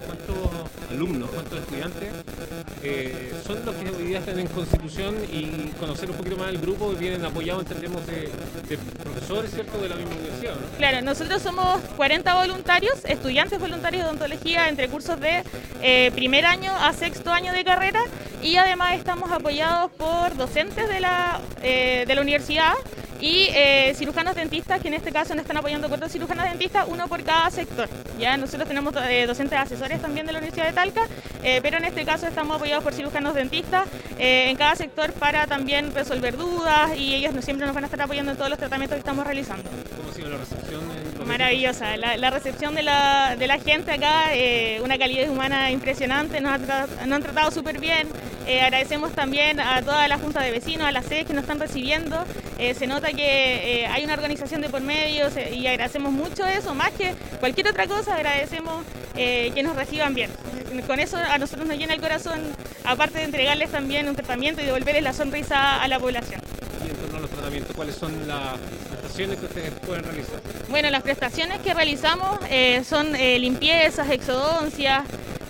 ¿Cuántos 0.06 0.36
alumnos, 0.90 1.30
cuántos 1.32 1.60
estudiantes 1.60 2.10
eh, 2.84 3.34
son 3.46 3.66
los 3.66 3.76
que 3.76 3.90
hoy 3.90 4.04
día 4.04 4.20
están 4.20 4.40
en 4.40 4.48
Constitución 4.48 5.16
y 5.32 5.70
conocer 5.80 6.10
un 6.10 6.18
poquito 6.18 6.38
más 6.38 6.50
el 6.50 6.60
grupo 6.60 6.92
y 6.92 6.96
vienen 6.96 7.26
apoyados, 7.26 7.64
entendemos, 7.64 8.06
de, 8.08 8.30
profesores, 9.02 9.52
¿cierto?, 9.52 9.78
de 9.80 9.90
la 9.90 9.96
misma 9.96 10.16
universidad. 10.16 10.54
Claro, 10.78 11.02
nosotros 11.02 11.42
somos 11.42 11.80
40 11.96 12.36
voluntarios, 12.36 13.06
estudiantes 13.06 13.60
voluntarios 13.60 14.04
de 14.04 14.10
odontología 14.10 14.70
entre 14.70 14.90
cursos 14.90 15.20
de 15.20 15.44
eh, 15.82 16.12
primer 16.14 16.46
año 16.46 16.74
a 16.76 16.94
sexto 16.94 17.32
año 17.32 17.54
de 17.54 17.64
carrera 17.64 18.02
y 18.42 18.58
además 18.58 18.96
estamos 18.96 19.32
apoyados 19.32 19.92
por 19.92 20.36
docentes 20.36 20.88
de 20.88 21.00
la, 21.00 21.40
de 21.62 22.14
la 22.14 22.22
universidad 22.22 22.74
y 23.24 23.48
eh, 23.54 23.94
cirujanos 23.96 24.36
dentistas, 24.36 24.82
que 24.82 24.90
en 24.90 24.96
este 24.96 25.14
caso 25.14 25.34
nos 25.34 25.44
están 25.44 25.56
apoyando 25.56 25.88
cuatro 25.88 26.10
cirujanos 26.10 26.44
dentistas, 26.44 26.86
uno 26.90 27.08
por 27.08 27.24
cada 27.24 27.50
sector. 27.52 27.88
Ya 28.20 28.36
nosotros 28.36 28.68
tenemos 28.68 28.94
eh, 29.08 29.26
docentes 29.26 29.58
asesores 29.58 30.02
también 30.02 30.26
de 30.26 30.34
la 30.34 30.40
Universidad 30.40 30.68
de 30.68 30.74
Talca, 30.74 31.08
eh, 31.42 31.62
pero 31.64 31.78
en 31.78 31.86
este 31.86 32.04
caso 32.04 32.28
estamos 32.28 32.58
apoyados 32.58 32.84
por 32.84 32.94
cirujanos 32.94 33.34
dentistas 33.34 33.88
en 34.18 34.58
cada 34.58 34.76
sector 34.76 35.14
para 35.14 35.48
también 35.48 35.96
resolver 35.96 36.36
dudas 36.36 36.98
y 36.98 37.16
ellos 37.16 37.34
siempre 37.46 37.66
nos 37.66 37.74
van 37.74 37.86
a 37.86 37.88
estar 37.88 38.02
apoyando 38.02 38.32
en 38.32 38.38
todos 38.38 38.50
los 38.50 38.60
tratamientos 38.60 38.96
que 38.98 39.00
estamos 39.00 39.26
realizando. 39.26 39.70
¿Cómo 39.96 40.10
ha 40.10 40.14
sido 40.14 40.30
la 40.30 40.38
recepción? 40.38 40.82
Maravillosa, 41.26 41.96
la, 41.96 42.30
recepción 42.30 42.76
de 42.76 42.84
la, 42.84 43.38
de 43.38 43.48
la, 43.48 43.58
gente 43.58 43.92
acá, 43.94 44.32
una 44.84 44.98
calidad 44.98 45.30
humana 45.30 45.72
impresionante, 45.72 46.42
nos, 46.42 46.52
han 46.52 47.24
tratado 47.24 47.52
súper 47.52 47.80
bien. 47.80 48.10
Agradecemos 48.48 49.14
también 49.14 49.60
a 49.60 49.82
toda 49.82 50.08
la 50.08 50.18
Junta 50.18 50.42
de 50.42 50.52
Vecinos, 50.52 50.88
a 50.88 50.92
las 50.92 51.06
sedes 51.06 51.26
que 51.26 51.34
nos 51.34 51.44
están 51.44 51.60
recibiendo. 51.60 52.26
se 52.58 52.88
nota 52.88 53.12
que 53.12 53.84
eh, 53.84 53.88
hay 53.88 54.04
una 54.04 54.14
organización 54.14 54.62
de 54.62 54.70
por 54.70 54.82
medio 54.82 55.28
y 55.52 55.68
agradecemos 55.68 56.12
mucho 56.12 56.46
eso, 56.46 56.76
más 56.76 56.92
que 56.92 57.14
cualquier 57.40 57.68
otra 57.68 57.88
cosa, 57.88 58.16
agradecemos 58.16 58.84
eh, 59.16 59.52
que 59.54 59.64
nos 59.64 59.76
reciban 59.76 60.14
bien. 60.14 60.32
Con 60.88 61.00
eso 61.00 61.18
a 61.18 61.38
nosotros 61.38 61.68
nos 61.68 61.78
llena 61.78 61.94
el 61.94 62.02
corazón, 62.02 62.42
aparte 62.84 63.20
de 63.20 63.26
entregarles 63.26 63.70
también 63.70 64.10
un 64.10 64.16
tratamiento 64.16 64.62
y 64.62 64.66
devolverles 64.66 65.04
la 65.04 65.14
sonrisa 65.14 65.82
a 65.82 65.88
la 65.88 66.00
población. 66.00 66.42
Y 66.86 66.90
en 66.90 66.96
torno 66.96 67.18
a 67.18 67.22
los 67.22 67.30
tratamientos, 67.30 67.76
¿cuáles 67.76 67.96
son 67.96 68.28
las 68.28 68.58
prestaciones 68.90 69.38
que 69.40 69.46
ustedes 69.46 69.72
pueden 69.86 70.04
realizar? 70.04 70.42
Bueno, 70.70 70.90
las 70.90 71.04
prestaciones 71.04 71.60
que 71.60 71.74
realizamos 71.74 72.40
eh, 72.50 72.84
son 72.84 73.14
limpiezas, 73.14 74.10
exodoncias, 74.10 75.04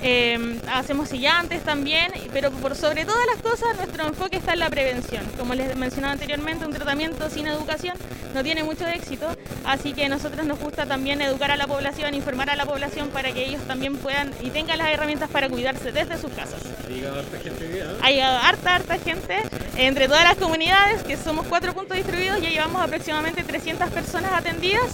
eh, 0.04 0.60
hacemos 0.72 1.10
sillantes 1.10 1.64
también, 1.64 2.12
pero 2.34 2.52
por 2.52 2.76
sobre 2.76 3.06
todas 3.06 3.26
las 3.26 3.42
cosas 3.42 3.76
nuestro 3.78 4.06
enfoque 4.06 4.38
está 4.38 4.54
en 4.54 4.60
la 4.60 4.70
prevención. 4.70 5.24
Como 5.38 5.56
les 5.56 5.76
mencionaba 5.78 6.12
anteriormente, 6.12 6.66
un 6.66 6.74
tratamiento 6.74 7.30
sin 7.30 7.48
educación 7.48 7.96
no 8.34 8.44
tiene 8.44 8.64
mucho 8.64 8.86
éxito, 8.88 9.28
así 9.64 9.94
que 9.94 10.06
a 10.06 10.10
nosotros 10.10 10.46
nos 10.46 10.60
gusta 10.60 10.86
también 10.86 11.22
educar 11.22 11.52
a 11.52 11.56
la 11.56 11.68
población, 11.68 12.14
informar 12.16 12.50
a 12.50 12.56
la 12.56 12.66
población 12.66 13.10
para 13.10 13.32
que 13.32 13.46
ellos 13.46 13.62
también 13.66 13.96
puedan 13.96 14.32
y 14.42 14.50
tengan 14.50 14.78
las 14.78 14.90
herramientas 14.90 15.30
para 15.30 15.48
cuidarse 15.48 15.92
desde 15.92 16.18
sus 16.18 16.32
casas. 16.34 16.62
Ha 16.86 16.90
llegado 16.90 17.20
harta 17.20 17.38
gente 17.40 17.84
Ha 18.02 18.10
llegado 18.10 18.38
harta, 18.40 18.76
harta 18.76 18.98
gente 18.98 19.38
entre 19.78 20.08
todas 20.08 20.24
las 20.24 20.36
comunidades, 20.36 21.04
que 21.04 21.16
somos 21.16 21.48
cuatro 21.48 21.74
puntos 21.74 21.96
distribuidos, 21.96 22.42
ya 22.42 22.50
llevamos 22.50 22.82
aproximadamente 22.82 23.44
300 23.44 23.90
personas 23.92 24.34
atendidas. 24.34 24.92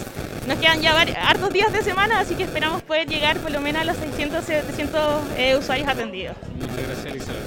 Nos 0.49 0.57
quedan 0.57 0.81
ya 0.81 0.99
hartos 0.99 1.53
días 1.53 1.71
de 1.71 1.83
semana, 1.83 2.19
así 2.19 2.33
que 2.33 2.41
esperamos 2.41 2.81
poder 2.81 3.07
llegar 3.07 3.37
por 3.37 3.51
lo 3.51 3.61
menos 3.61 3.83
a 3.83 3.85
los 3.85 3.95
600, 3.97 4.43
700 4.43 5.21
eh, 5.37 5.55
usuarios 5.55 5.87
atendidos. 5.87 6.35
Muchas 6.59 6.87
gracias, 6.87 7.05
Elizabeth. 7.05 7.43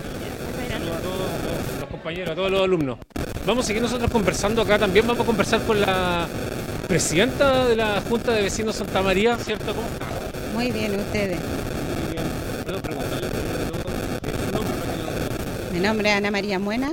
Saludos 0.70 0.96
a 0.96 1.00
todos 1.00 1.18
los, 1.80 1.90
compañeros, 1.90 2.30
a 2.30 2.34
todos 2.36 2.50
los 2.52 2.62
alumnos. 2.62 2.98
Vamos 3.44 3.64
a 3.64 3.66
seguir 3.66 3.82
nosotros 3.82 4.08
conversando 4.08 4.62
acá 4.62 4.78
también. 4.78 5.04
Vamos 5.04 5.24
a 5.24 5.26
conversar 5.26 5.62
con 5.62 5.80
la 5.80 6.28
presidenta 6.86 7.66
de 7.66 7.74
la 7.74 8.00
Junta 8.08 8.34
de 8.34 8.42
Vecinos 8.42 8.76
Santa 8.76 9.02
María, 9.02 9.36
¿cierto? 9.36 9.74
¿Cómo 9.74 9.88
Muy 10.54 10.70
bien, 10.70 10.94
ustedes. 11.00 11.40
Muy 11.40 12.12
bien. 12.12 12.24
¿Puedo 12.64 12.80
preguntarle 12.80 13.26
Mi 15.72 15.80
nombre 15.80 16.08
es 16.08 16.14
Ana 16.14 16.30
María 16.30 16.60
Muena. 16.60 16.92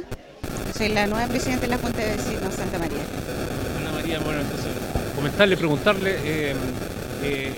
Soy 0.76 0.90
la 0.90 1.06
nueva 1.06 1.28
presidenta 1.28 1.68
de 1.68 1.68
la 1.68 1.78
Junta 1.78 2.02
de 2.02 2.16
Vecinos 2.16 2.56
Santa 2.56 2.80
María. 2.80 3.04
Ana 3.80 3.92
María 3.92 4.20
Muena, 4.22 4.42
entonces 4.42 4.79
comentarle, 5.20 5.58
preguntarle, 5.58 6.16
eh, 6.24 6.54
eh, 7.24 7.54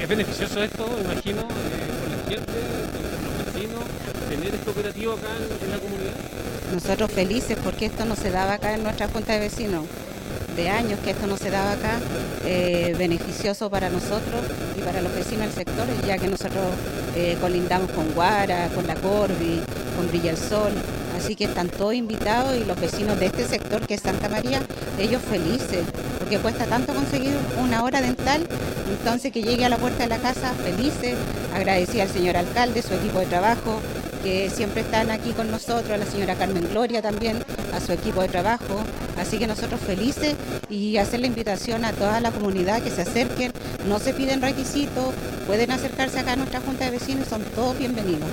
¿es 0.00 0.08
beneficioso 0.08 0.60
esto, 0.60 0.88
imagino, 1.04 1.42
eh, 1.42 1.86
con 2.02 2.10
la 2.10 2.18
gente, 2.28 2.52
con 3.22 3.36
los 3.36 3.54
vecinos, 3.54 3.84
tener 4.28 4.54
este 4.56 4.70
operativo 4.70 5.12
acá 5.12 5.28
en, 5.38 5.70
la 5.70 5.78
comunidad? 5.78 6.14
Nosotros 6.74 7.12
felices 7.12 7.56
porque 7.62 7.86
esto 7.86 8.04
no 8.06 8.16
se 8.16 8.32
daba 8.32 8.54
acá 8.54 8.74
en 8.74 8.82
nuestra 8.82 9.06
Junta 9.06 9.34
de 9.34 9.38
Vecinos 9.38 9.84
de 10.56 10.68
años 10.68 10.98
que 11.04 11.10
esto 11.10 11.28
no 11.28 11.36
se 11.36 11.50
daba 11.50 11.72
acá, 11.72 12.00
beneficioso 12.98 13.70
para 13.70 13.88
nosotros 13.90 14.40
y 14.76 14.80
para 14.80 15.02
los 15.02 15.14
vecinos 15.14 15.46
del 15.46 15.52
sector, 15.52 15.86
ya 16.06 16.16
que 16.18 16.28
nosotros 16.28 16.64
colindamos 17.40 17.90
con 17.90 18.10
Guara, 18.14 18.68
con 18.74 18.86
La 18.86 18.94
Corvi, 18.94 19.60
con 19.96 20.08
Brilla 20.08 20.30
el 20.30 20.38
Sol, 20.38 20.72
Así 21.16 21.34
que 21.34 21.44
están 21.44 21.68
todos 21.68 21.94
invitados 21.94 22.56
y 22.56 22.64
los 22.64 22.78
vecinos 22.78 23.18
de 23.18 23.26
este 23.26 23.44
sector 23.44 23.80
que 23.86 23.94
es 23.94 24.02
Santa 24.02 24.28
María, 24.28 24.60
ellos 24.98 25.22
felices, 25.22 25.84
porque 26.26 26.40
cuesta 26.40 26.66
tanto 26.66 26.92
conseguir 26.92 27.36
una 27.62 27.84
hora 27.84 28.00
dental, 28.00 28.44
entonces 28.90 29.30
que 29.30 29.44
llegue 29.44 29.64
a 29.64 29.68
la 29.68 29.76
puerta 29.76 30.02
de 30.02 30.08
la 30.08 30.18
casa 30.18 30.52
felices, 30.54 31.14
agradecía 31.54 32.02
al 32.02 32.08
señor 32.08 32.36
alcalde, 32.36 32.82
su 32.82 32.94
equipo 32.94 33.20
de 33.20 33.26
trabajo, 33.26 33.80
que 34.24 34.50
siempre 34.50 34.80
están 34.80 35.12
aquí 35.12 35.30
con 35.30 35.52
nosotros, 35.52 35.88
a 35.88 35.98
la 35.98 36.04
señora 36.04 36.34
Carmen 36.34 36.68
Gloria 36.68 37.00
también, 37.00 37.44
a 37.72 37.78
su 37.78 37.92
equipo 37.92 38.22
de 38.22 38.28
trabajo. 38.28 38.80
Así 39.16 39.38
que 39.38 39.46
nosotros 39.46 39.80
felices 39.80 40.34
y 40.68 40.96
hacer 40.96 41.20
la 41.20 41.28
invitación 41.28 41.84
a 41.84 41.92
toda 41.92 42.20
la 42.20 42.32
comunidad 42.32 42.82
que 42.82 42.90
se 42.90 43.02
acerquen, 43.02 43.52
no 43.88 44.00
se 44.00 44.12
piden 44.12 44.42
requisitos, 44.42 45.14
pueden 45.46 45.70
acercarse 45.70 46.18
acá 46.18 46.32
a 46.32 46.36
nuestra 46.36 46.60
Junta 46.60 46.86
de 46.86 46.90
Vecinos, 46.90 47.28
son 47.28 47.44
todos 47.54 47.78
bienvenidos. 47.78 48.28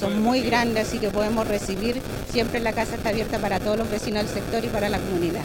Son 0.00 0.22
muy 0.22 0.40
grandes, 0.42 0.88
así 0.88 0.98
que 0.98 1.10
podemos 1.10 1.46
recibir. 1.46 2.00
Siempre 2.30 2.60
la 2.60 2.72
casa 2.72 2.94
está 2.94 3.10
abierta 3.10 3.38
para 3.38 3.60
todos 3.60 3.78
los 3.78 3.90
vecinos 3.90 4.24
del 4.24 4.32
sector 4.32 4.64
y 4.64 4.68
para 4.68 4.88
la 4.88 4.98
comunidad. 4.98 5.42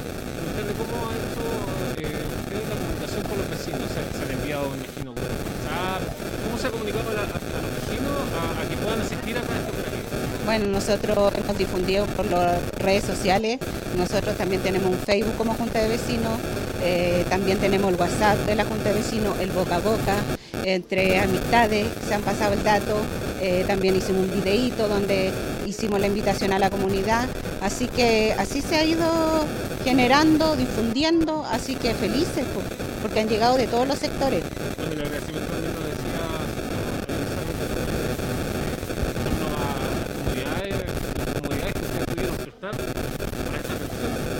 ¿Cómo 0.77 1.07
ha 1.07 1.13
hecho 1.13 2.07
eh, 2.07 2.23
la 2.69 2.75
comunicación 2.75 3.23
con 3.23 3.37
los 3.37 3.49
vecinos? 3.49 3.81
¿Se, 3.89 3.99
ha 3.99 4.33
enviado, 4.33 4.69
un 4.69 4.75
imagino, 4.75 5.11
WhatsApp? 5.11 6.01
¿Cómo 6.45 6.57
se 6.57 6.67
ha 6.67 6.71
comunicado 6.71 7.09
a, 7.09 7.13
los 7.13 7.71
vecinos 7.81 8.15
a, 8.37 8.69
que 8.69 8.77
puedan 8.77 9.01
asistir 9.01 9.37
acá 9.37 9.53
a 9.53 9.69
operativo? 9.69 10.03
Bueno, 10.45 10.67
nosotros 10.67 11.33
hemos 11.35 11.57
difundido 11.57 12.05
por 12.07 12.25
las 12.29 12.61
redes 12.77 13.03
sociales. 13.03 13.59
Nosotros 13.97 14.35
también 14.37 14.61
tenemos 14.61 14.91
un 14.91 14.99
Facebook 14.99 15.35
como 15.37 15.53
Junta 15.55 15.79
de 15.79 15.89
Vecinos. 15.89 16.39
Eh, 16.83 17.25
también 17.29 17.59
tenemos 17.59 17.91
el 17.93 17.99
WhatsApp 17.99 18.37
de 18.45 18.55
la 18.55 18.65
Junta 18.65 18.89
de 18.89 18.95
Vecinos, 18.95 19.39
el 19.39 19.51
boca 19.51 19.77
a 19.77 19.79
boca, 19.79 20.15
entre 20.65 21.19
amistades, 21.19 21.87
se 22.07 22.13
han 22.13 22.21
pasado 22.21 22.53
el 22.53 22.63
dato, 22.63 22.97
eh, 23.45 23.65
también 23.67 23.93
hicimos 23.97 24.23
un 24.23 24.41
videíto 24.41 24.87
donde 24.87 25.29
hicimos 25.67 25.99
la 25.99 26.07
invitación 26.07 26.53
a 26.53 26.59
la 26.59 26.69
comunidad, 26.69 27.27
así 27.61 27.87
que 27.87 28.33
así 28.39 28.61
se 28.61 28.77
ha 28.77 28.85
ido 28.85 29.05
generando, 29.83 30.55
difundiendo, 30.55 31.43
así 31.51 31.75
que 31.75 31.93
felices 31.93 32.45
porque 33.01 33.19
han 33.19 33.27
llegado 33.27 33.57
de 33.57 33.67
todos 33.67 33.85
los 33.85 33.99
sectores. 33.99 34.43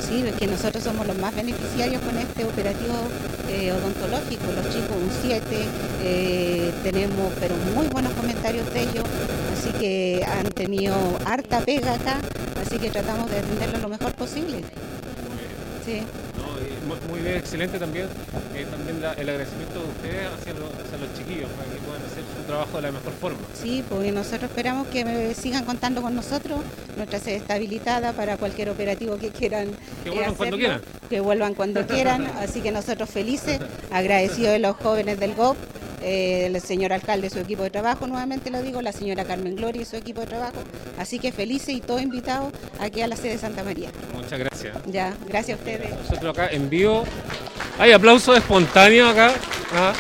Sí, 0.08 0.24
es 0.26 0.36
que 0.36 0.48
nosotros 0.48 0.82
somos 0.82 1.06
los 1.08 1.18
más 1.18 1.36
beneficiarios 1.36 2.02
con 2.04 2.18
este 2.18 2.46
operativo 2.46 2.96
eh, 3.54 3.72
odontológico, 3.72 4.52
los 4.52 4.66
chicos 4.74 4.98
un 4.98 5.12
7, 5.22 5.46
eh, 6.02 6.72
tenemos 6.82 7.32
pero 7.40 7.56
muy 7.76 7.86
buenos 7.88 8.12
comentarios 8.14 8.72
de 8.74 8.82
ellos, 8.82 9.06
así 9.54 9.72
que 9.74 10.26
han 10.26 10.50
tenido 10.50 10.96
harta 11.24 11.62
pega 11.62 11.94
acá, 11.94 12.18
así 12.60 12.80
que 12.80 12.90
tratamos 12.90 13.30
de 13.30 13.38
atenderlo 13.38 13.78
lo 13.78 13.90
mejor 13.90 14.12
posible. 14.14 14.62
Sí. 15.86 16.02
muy 17.10 17.20
bien, 17.20 17.36
excelente 17.36 17.78
también, 17.78 18.08
eh, 18.56 18.66
también 18.72 18.98
el 18.98 19.30
agradecimiento 19.30 19.82
de 19.82 19.88
ustedes 19.88 20.28
hacia 20.34 20.54
los, 20.54 20.74
hacia 20.74 20.98
los 20.98 21.14
chiquillos 21.16 21.50
para 21.52 21.70
que 21.70 21.78
puedan 21.86 22.02
hacer 22.02 22.24
su 22.36 22.44
trabajo 22.48 22.78
de 22.78 22.82
la 22.82 22.92
mejor 22.92 23.14
forma. 23.14 23.40
Sí, 23.54 23.84
porque 23.88 24.12
nosotros 24.12 24.50
esperamos 24.50 24.88
que 24.88 25.36
sigan 25.36 25.66
contando 25.66 26.02
con 26.02 26.16
nosotros, 26.16 26.60
nuestra 26.98 27.20
sede 27.20 27.36
está 27.36 27.54
habilitada 27.54 28.14
para 28.14 28.38
cualquier 28.38 28.70
operativo 28.70 29.18
que 29.18 29.30
quieran. 29.30 29.70
Que 30.04 30.10
vuelvan 30.10 30.36
cuando 30.36 30.58
quieran. 30.58 30.82
Que 31.14 31.20
vuelvan 31.20 31.54
cuando 31.54 31.86
quieran, 31.86 32.26
así 32.40 32.62
que 32.62 32.72
nosotros 32.72 33.08
felices, 33.08 33.60
agradecidos 33.92 34.54
de 34.54 34.58
los 34.58 34.76
jóvenes 34.78 35.20
del 35.20 35.36
GOP 35.36 35.56
eh, 36.02 36.48
el 36.48 36.60
señor 36.60 36.92
alcalde 36.92 37.28
y 37.28 37.30
su 37.30 37.38
equipo 37.38 37.62
de 37.62 37.70
trabajo, 37.70 38.08
nuevamente 38.08 38.50
lo 38.50 38.64
digo, 38.64 38.82
la 38.82 38.92
señora 38.92 39.24
Carmen 39.24 39.56
Gloria 39.56 39.84
y 39.84 39.86
su 39.86 39.96
equipo 39.96 40.22
de 40.22 40.26
trabajo. 40.26 40.64
Así 40.98 41.20
que 41.20 41.32
felices 41.32 41.76
y 41.76 41.82
todos 41.82 42.02
invitados 42.02 42.52
aquí 42.80 43.02
a 43.02 43.08
la 43.08 43.16
sede 43.16 43.34
de 43.34 43.38
Santa 43.38 43.64
María. 43.64 43.92
Muchas 44.12 44.40
gracias. 44.40 44.76
Ya, 44.88 45.14
gracias 45.28 45.60
a 45.60 45.62
ustedes. 45.62 45.92
Nosotros 45.92 46.36
acá 46.36 46.48
en 46.48 46.68
vivo. 46.68 47.04
Hay 47.78 47.92
aplausos 47.92 48.36
espontáneos 48.36 49.12
acá. 49.12 49.34
¿ah? 49.76 49.94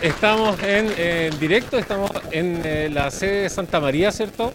Estamos 0.00 0.56
en, 0.62 1.38
directo, 1.38 1.76
estamos 1.76 2.10
en 2.30 2.62
eh, 2.64 2.88
la 2.90 3.10
sede 3.10 3.42
de 3.42 3.50
Santa 3.50 3.78
María, 3.78 4.10
¿cierto? 4.10 4.52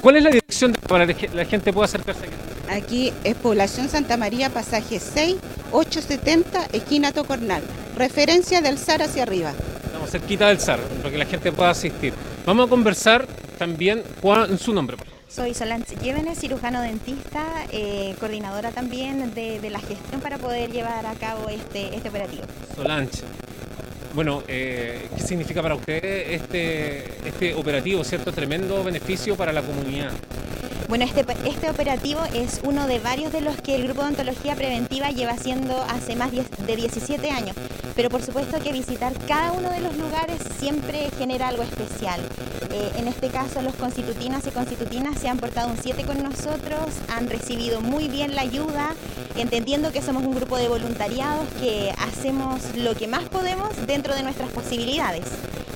¿Cuál 0.00 0.16
es 0.16 0.24
la 0.24 0.30
dirección 0.30 0.72
para 0.88 1.06
que 1.06 1.28
la 1.28 1.44
gente 1.44 1.72
pueda 1.72 1.84
acercarse 1.84 2.26
aquí? 2.26 2.49
Aquí 2.70 3.12
es 3.24 3.34
Población 3.34 3.88
Santa 3.88 4.16
María, 4.16 4.50
pasaje 4.50 5.00
6, 5.00 5.36
870, 5.72 6.66
esquina 6.72 7.12
Tocornal. 7.12 7.62
Referencia 7.96 8.60
del 8.60 8.78
SAR 8.78 9.02
hacia 9.02 9.24
arriba 9.24 9.52
cerquita 10.10 10.48
del 10.48 10.58
SAR, 10.58 10.80
para 10.80 11.10
que 11.10 11.18
la 11.18 11.26
gente 11.26 11.52
pueda 11.52 11.70
asistir. 11.70 12.12
Vamos 12.44 12.66
a 12.66 12.70
conversar 12.70 13.26
también, 13.58 14.02
¿cuál 14.20 14.52
es 14.52 14.60
su 14.60 14.72
nombre? 14.72 14.96
Soy 15.28 15.54
Solange 15.54 15.94
Llévenes, 15.96 16.38
cirujano 16.38 16.82
dentista, 16.82 17.44
eh, 17.70 18.16
coordinadora 18.18 18.72
también 18.72 19.32
de, 19.34 19.70
la 19.70 19.78
gestión 19.78 20.20
para 20.20 20.38
poder 20.38 20.72
llevar 20.72 21.06
a 21.06 21.14
cabo 21.14 21.48
este, 21.48 21.94
este 21.94 22.08
operativo. 22.08 22.42
Solange, 22.74 23.22
bueno, 24.12 24.42
eh, 24.48 25.08
¿qué 25.16 25.22
significa 25.22 25.62
para 25.62 25.76
usted 25.76 26.32
este, 26.32 27.28
este 27.28 27.54
operativo, 27.54 28.02
cierto? 28.02 28.32
Tremendo 28.32 28.82
beneficio 28.82 29.36
para 29.36 29.52
la 29.52 29.62
comunidad. 29.62 30.10
Bueno, 30.90 31.04
este, 31.04 31.24
este 31.48 31.70
operativo 31.70 32.20
es 32.34 32.62
uno 32.64 32.88
de 32.88 32.98
varios 32.98 33.32
de 33.32 33.40
los 33.40 33.54
que 33.60 33.76
el 33.76 33.84
Grupo 33.84 34.02
de 34.02 34.08
Ontología 34.08 34.56
Preventiva 34.56 35.10
lleva 35.10 35.34
haciendo 35.34 35.80
hace 35.82 36.16
más 36.16 36.32
de 36.32 36.76
17 36.76 37.30
años. 37.30 37.54
Pero 37.94 38.10
por 38.10 38.22
supuesto 38.22 38.58
que 38.58 38.72
visitar 38.72 39.12
cada 39.28 39.52
uno 39.52 39.70
de 39.70 39.78
los 39.78 39.96
lugares 39.96 40.42
siempre 40.58 41.08
genera 41.16 41.46
algo 41.46 41.62
especial. 41.62 42.20
Eh, 42.72 42.90
en 42.96 43.06
este 43.06 43.28
caso, 43.28 43.62
los 43.62 43.76
constitutinas 43.76 44.44
y 44.48 44.50
constitutinas 44.50 45.16
se 45.20 45.28
han 45.28 45.38
portado 45.38 45.70
un 45.70 45.78
7 45.80 46.02
con 46.02 46.24
nosotros, 46.24 46.88
han 47.16 47.30
recibido 47.30 47.80
muy 47.80 48.08
bien 48.08 48.34
la 48.34 48.42
ayuda, 48.42 48.96
entendiendo 49.36 49.92
que 49.92 50.02
somos 50.02 50.24
un 50.24 50.34
grupo 50.34 50.56
de 50.56 50.66
voluntariados 50.66 51.46
que 51.60 51.94
hacemos 51.98 52.62
lo 52.74 52.96
que 52.96 53.06
más 53.06 53.28
podemos 53.28 53.86
dentro 53.86 54.16
de 54.16 54.24
nuestras 54.24 54.50
posibilidades. 54.50 55.26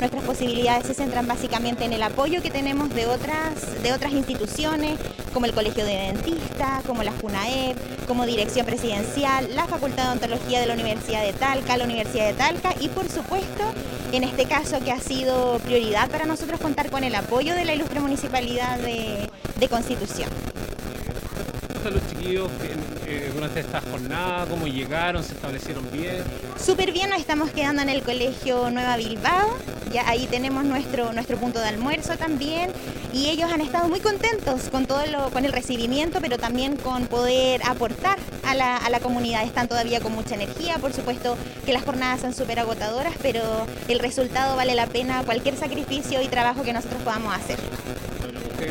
Nuestras 0.04 0.24
posibilidades 0.24 0.86
se 0.86 0.92
centran 0.92 1.26
básicamente 1.26 1.86
en 1.86 1.94
el 1.94 2.02
apoyo 2.02 2.42
que 2.42 2.50
tenemos 2.50 2.94
de 2.94 3.06
otras, 3.06 3.82
de 3.82 3.94
otras 3.94 4.12
instituciones, 4.12 4.98
como 5.32 5.46
el 5.46 5.54
Colegio 5.54 5.82
de 5.86 5.94
Dentistas, 5.94 6.84
como 6.86 7.02
la 7.02 7.10
FUNAEP, 7.10 8.06
como 8.06 8.26
Dirección 8.26 8.66
Presidencial, 8.66 9.48
la 9.56 9.66
Facultad 9.66 10.04
de 10.04 10.12
Ontología 10.12 10.60
de 10.60 10.66
la 10.66 10.74
Universidad 10.74 11.22
de 11.22 11.32
Talca, 11.32 11.78
la 11.78 11.84
Universidad 11.84 12.26
de 12.26 12.34
Talca 12.34 12.74
y 12.78 12.90
por 12.90 13.08
supuesto, 13.08 13.64
en 14.12 14.24
este 14.24 14.44
caso 14.44 14.78
que 14.80 14.92
ha 14.92 15.00
sido 15.00 15.58
prioridad 15.60 16.10
para 16.10 16.26
nosotros 16.26 16.60
contar 16.60 16.90
con 16.90 17.02
el 17.02 17.14
apoyo 17.14 17.54
de 17.54 17.64
la 17.64 17.72
ilustre 17.72 18.00
Municipalidad 18.00 18.78
de, 18.80 19.30
de 19.58 19.68
Constitución 19.68 20.28
los 21.90 22.06
chiquillos 22.08 22.48
eh, 23.06 23.30
durante 23.34 23.60
esta 23.60 23.80
jornada? 23.80 24.46
¿Cómo 24.46 24.66
llegaron? 24.66 25.22
¿Se 25.22 25.34
establecieron 25.34 25.86
bien? 25.92 26.22
Súper 26.58 26.92
bien, 26.92 27.10
nos 27.10 27.18
estamos 27.18 27.50
quedando 27.50 27.82
en 27.82 27.88
el 27.88 28.02
Colegio 28.02 28.70
Nueva 28.70 28.96
Bilbao. 28.96 29.56
Ya 29.94 30.08
ahí 30.08 30.26
tenemos 30.26 30.64
nuestro, 30.64 31.12
nuestro 31.12 31.36
punto 31.36 31.60
de 31.60 31.68
almuerzo 31.68 32.16
también. 32.16 32.72
Y 33.12 33.28
ellos 33.28 33.52
han 33.52 33.60
estado 33.60 33.88
muy 33.88 34.00
contentos 34.00 34.68
con 34.68 34.86
todo 34.86 35.06
lo, 35.06 35.30
con 35.30 35.44
el 35.44 35.52
recibimiento, 35.52 36.18
pero 36.20 36.36
también 36.36 36.74
con 36.74 37.06
poder 37.06 37.62
aportar 37.64 38.18
a 38.44 38.56
la, 38.56 38.76
a 38.76 38.90
la 38.90 38.98
comunidad. 38.98 39.44
Están 39.44 39.68
todavía 39.68 40.00
con 40.00 40.12
mucha 40.12 40.34
energía, 40.34 40.78
por 40.78 40.92
supuesto 40.92 41.36
que 41.64 41.72
las 41.72 41.84
jornadas 41.84 42.22
son 42.22 42.34
súper 42.34 42.58
agotadoras, 42.58 43.14
pero 43.22 43.68
el 43.86 44.00
resultado 44.00 44.56
vale 44.56 44.74
la 44.74 44.88
pena 44.88 45.22
cualquier 45.24 45.56
sacrificio 45.56 46.20
y 46.20 46.26
trabajo 46.26 46.64
que 46.64 46.72
nosotros 46.72 47.00
podamos 47.02 47.32
hacer 47.32 47.60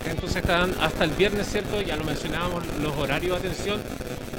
entonces 0.05 0.37
están 0.37 0.73
hasta 0.79 1.03
el 1.03 1.11
viernes, 1.11 1.47
¿cierto? 1.47 1.81
Ya 1.81 1.95
lo 1.95 2.03
mencionábamos, 2.03 2.63
los 2.81 2.95
horarios 2.97 3.41
de 3.41 3.49
atención 3.49 3.81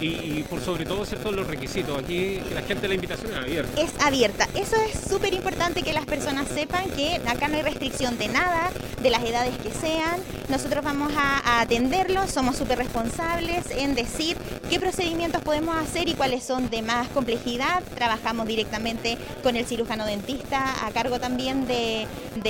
y, 0.01 0.43
por 0.49 0.61
sobre 0.61 0.85
todo, 0.85 1.05
¿cierto? 1.05 1.33
Los 1.33 1.47
requisitos. 1.47 1.99
Aquí 1.99 2.41
la 2.53 2.63
gente 2.63 2.89
la 2.89 2.95
invitación 2.95 3.33
es 3.33 3.39
abierta. 3.39 3.81
Es 3.81 3.93
abierta. 4.01 4.49
Eso 4.55 4.77
es 4.77 5.09
súper 5.09 5.35
importante 5.35 5.83
que 5.83 5.93
las 5.93 6.05
personas 6.05 6.49
sepan 6.49 6.91
que 6.91 7.21
acá 7.27 7.49
no 7.49 7.57
hay 7.57 7.63
restricción 7.63 8.19
de 8.19 8.29
nada, 8.29 8.71
de 9.03 9.11
las 9.11 9.23
edades 9.23 9.57
que 9.59 9.71
sean. 9.71 10.21
Nosotros 10.49 10.85
vamos 10.85 11.13
a, 11.17 11.61
atenderlos, 11.61 12.31
somos 12.31 12.57
súper 12.57 12.79
responsables 12.79 13.71
en 13.71 13.95
decir 13.95 14.37
qué 14.69 14.79
procedimientos 14.79 15.43
podemos 15.43 15.77
hacer 15.77 16.09
y 16.09 16.15
cuáles 16.15 16.45
son 16.45 16.69
de 16.71 16.83
más 16.83 17.09
complejidad. 17.09 17.83
Trabajamos 17.95 18.47
directamente 18.47 19.17
con 19.43 19.57
el 19.57 19.65
cirujano 19.65 20.05
dentista 20.05 20.87
a 20.87 20.91
cargo 20.91 21.19
también 21.19 21.67
de, 21.67 22.07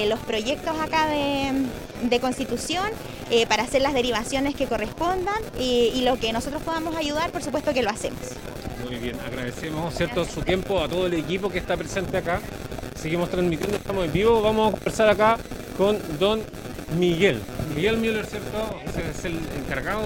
los 0.07 0.19
proyectos 0.21 0.79
acá 0.81 1.07
de, 1.07 2.21
Constitución 2.21 2.87
eh, 3.31 3.47
para 3.47 3.63
hacer 3.65 3.83
las 3.83 3.95
derivaciones 3.95 4.55
que 4.55 4.67
correspondan 4.67 5.43
y, 5.59 5.93
y 5.95 6.03
lo 6.03 6.17
que 6.17 6.33
nosotros 6.33 6.63
podamos 6.63 6.97
ayudar, 6.97 7.31
por 7.31 7.43
supuesto 7.43 7.73
que 7.73 7.83
lo 7.83 7.91
hacemos. 7.91 8.21
Muy 8.85 8.97
bien, 8.97 9.17
agradecemos 9.27 9.95
¿cierto? 9.95 10.25
su 10.25 10.43
tiempo 10.43 10.81
a 10.81 10.89
todo 10.89 11.07
el 11.07 11.15
equipo 11.15 11.49
que 11.49 11.59
está 11.59 11.77
presente 11.77 12.17
acá. 12.17 12.41
Seguimos 12.95 13.31
transmitiendo, 13.31 13.77
estamos 13.77 14.05
en 14.05 14.13
vivo. 14.13 14.43
Vamos 14.43 14.69
a 14.69 14.71
conversar 14.73 15.09
acá 15.09 15.39
con 15.77 15.99
don 16.19 16.43
Miguel. 16.99 17.41
Miguel 17.75 17.97
Müller, 17.97 18.25
¿cierto? 18.27 18.81
Es 19.11 19.25
el 19.25 19.39
encargado 19.59 20.01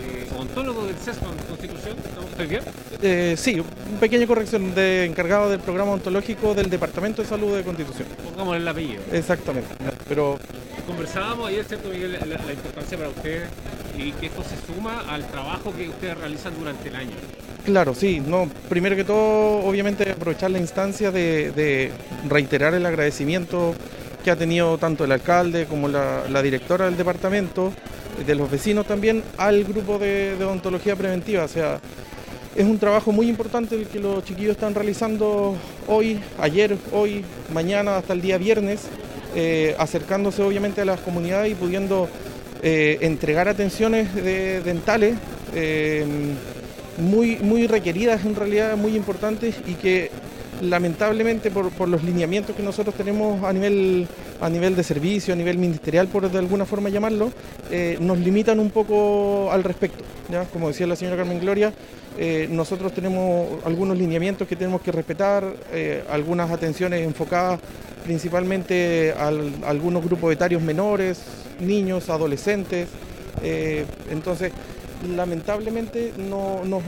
eh, 0.00 0.26
ontólogo 0.38 0.86
del 0.86 0.96
CESPAN 0.96 1.36
Constitución. 1.48 1.96
¿Estoy 2.30 2.46
bien? 2.46 2.62
Eh, 3.02 3.34
sí, 3.36 3.60
una 3.60 4.00
pequeña 4.00 4.26
corrección 4.26 4.74
de 4.74 5.04
encargado 5.04 5.50
del 5.50 5.60
programa 5.60 5.92
ontológico 5.92 6.54
del 6.54 6.70
Departamento 6.70 7.22
de 7.22 7.28
Salud 7.28 7.56
de 7.56 7.62
Constitución. 7.64 8.08
Pongamos 8.24 8.56
el 8.56 8.66
apellido. 8.66 9.02
Exactamente. 9.12 9.68
Pero 10.08 10.38
conversábamos 10.90 11.48
ayer, 11.48 11.64
¿cierto, 11.64 11.88
Miguel? 11.88 12.12
La, 12.12 12.52
importancia 12.52 12.98
para 12.98 13.10
ustedes 13.10 13.48
y 13.96 14.12
que 14.12 14.26
esto 14.26 14.42
se 14.42 14.56
suma 14.66 15.00
al 15.08 15.26
trabajo 15.26 15.72
que 15.76 15.88
ustedes 15.88 16.16
realizan 16.18 16.52
durante 16.58 16.88
el 16.88 16.96
año. 16.96 17.16
Claro, 17.64 17.94
sí. 17.94 18.20
No, 18.20 18.48
primero 18.68 18.96
que 18.96 19.04
todo, 19.04 19.64
obviamente 19.64 20.10
aprovechar 20.10 20.50
la 20.50 20.58
instancia 20.58 21.10
de 21.10 21.92
reiterar 22.28 22.74
el 22.74 22.84
agradecimiento 22.86 23.74
que 24.22 24.30
ha 24.30 24.36
tenido 24.36 24.78
tanto 24.78 25.04
el 25.04 25.12
alcalde 25.12 25.66
como 25.66 25.88
la, 25.88 26.42
directora 26.42 26.86
del 26.86 26.96
departamento, 26.96 27.72
de 28.26 28.34
los 28.34 28.50
vecinos 28.50 28.86
también, 28.86 29.22
al 29.38 29.64
grupo 29.64 29.98
de, 29.98 30.36
odontología 30.40 30.96
preventiva. 30.96 31.44
O 31.44 31.48
sea, 31.48 31.80
es 32.54 32.64
un 32.64 32.78
trabajo 32.78 33.12
muy 33.12 33.28
importante 33.28 33.74
el 33.74 33.86
que 33.86 33.98
los 33.98 34.24
chiquillos 34.24 34.52
están 34.52 34.74
realizando 34.74 35.56
hoy, 35.86 36.20
ayer, 36.38 36.76
hoy, 36.92 37.24
mañana, 37.52 37.96
hasta 37.96 38.12
el 38.12 38.20
día 38.20 38.38
viernes, 38.38 38.82
eh, 39.34 39.74
acercándose 39.78 40.42
obviamente 40.42 40.80
a 40.80 40.84
las 40.84 41.00
comunidades 41.00 41.52
y 41.52 41.54
pudiendo 41.54 42.08
eh, 42.62 42.98
entregar 43.00 43.48
atenciones 43.48 44.14
dentales 44.14 45.14
eh, 45.54 46.04
muy, 46.98 47.36
muy 47.36 47.66
requeridas 47.66 48.24
en 48.24 48.34
realidad, 48.34 48.76
muy 48.76 48.96
importantes 48.96 49.56
y 49.66 49.74
que 49.74 50.10
lamentablemente 50.60 51.50
por, 51.50 51.88
los 51.88 52.04
lineamientos 52.04 52.54
que 52.54 52.62
nosotros 52.62 52.94
tenemos 52.94 53.42
a 53.44 53.52
nivel, 53.52 54.06
a 54.40 54.50
nivel 54.50 54.76
de 54.76 54.82
servicio, 54.82 55.32
a 55.32 55.36
nivel 55.36 55.56
ministerial, 55.58 56.08
por 56.08 56.30
de 56.30 56.38
alguna 56.38 56.66
forma 56.66 56.90
llamarlo, 56.90 57.32
nos 58.00 58.18
limitan 58.18 58.60
un 58.60 58.70
poco 58.70 59.50
al 59.50 59.64
respecto. 59.64 60.04
¿ya? 60.30 60.44
Como 60.44 60.68
decía 60.68 60.86
la 60.86 60.96
señora 60.96 61.16
Carmen 61.16 61.40
Gloria, 61.40 61.72
eh, 62.18 62.48
nosotros 62.50 62.92
tenemos 62.92 63.64
algunos 63.64 63.96
lineamientos 63.96 64.46
que 64.46 64.56
tenemos 64.56 64.80
que 64.82 64.92
respetar, 64.92 65.44
eh, 65.72 66.04
algunas 66.10 66.50
atenciones 66.50 67.02
enfocadas 67.02 67.60
principalmente 68.04 69.14
a 69.16 69.28
algunos 69.68 70.02
grupos 70.04 70.32
etarios 70.32 70.62
menores, 70.62 71.22
niños, 71.60 72.08
adolescentes. 72.08 72.88
entonces, 74.10 74.52
lamentablemente 75.14 76.12
no, 76.16 76.64
no, 76.64 76.82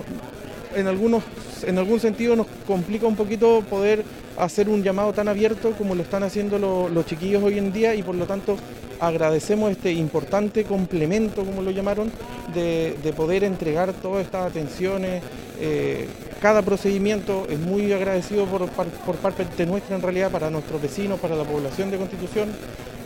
en, 0.74 0.86
algunos, 0.86 1.22
en 1.64 1.78
algún 1.78 2.00
sentido 2.00 2.36
nos 2.36 2.46
complica 2.66 3.06
un 3.06 3.16
poquito 3.16 3.62
poder 3.68 4.04
hacer 4.38 4.68
un 4.68 4.82
llamado 4.82 5.12
tan 5.12 5.28
abierto 5.28 5.72
como 5.72 5.94
lo 5.94 6.02
están 6.02 6.22
haciendo 6.22 6.58
los 6.88 7.06
chiquillos 7.06 7.42
hoy 7.42 7.58
en 7.58 7.72
día 7.72 7.94
y 7.94 8.02
por 8.02 8.14
lo 8.14 8.26
tanto 8.26 8.56
agradecemos 9.02 9.72
este 9.72 9.92
importante 9.92 10.62
complemento, 10.62 11.44
como 11.44 11.60
lo 11.60 11.72
llamaron, 11.72 12.12
de, 12.54 13.12
poder 13.16 13.42
entregar 13.42 13.92
todas 13.94 14.24
estas 14.24 14.46
atenciones. 14.46 15.20
Eh, 15.60 16.06
cada 16.40 16.62
procedimiento 16.62 17.46
es 17.50 17.58
muy 17.58 17.92
agradecido 17.92 18.46
por, 18.46 18.68
parte 18.68 19.66
nuestra 19.66 19.96
en 19.96 20.02
realidad 20.02 20.30
para 20.30 20.50
nuestros 20.50 20.80
vecinos, 20.80 21.18
para 21.18 21.34
la 21.34 21.42
población 21.42 21.90
de 21.90 21.96
Constitución, 21.96 22.50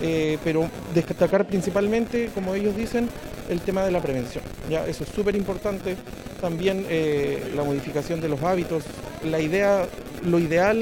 eh, 0.02 0.36
pero 0.44 0.68
destacar 0.94 1.46
principalmente, 1.46 2.30
como 2.34 2.54
ellos 2.54 2.76
dicen, 2.76 3.08
el 3.48 3.60
tema 3.60 3.84
de 3.84 3.90
la 3.90 4.00
prevención. 4.00 4.42
Eso 4.86 5.04
es 5.04 5.10
súper 5.10 5.36
importante. 5.36 5.96
También 6.40 6.86
eh, 6.88 7.52
la 7.54 7.64
modificación 7.64 8.20
de 8.20 8.28
los 8.28 8.42
hábitos. 8.42 8.84
La 9.24 9.40
idea, 9.40 9.86
lo 10.24 10.38
ideal, 10.38 10.78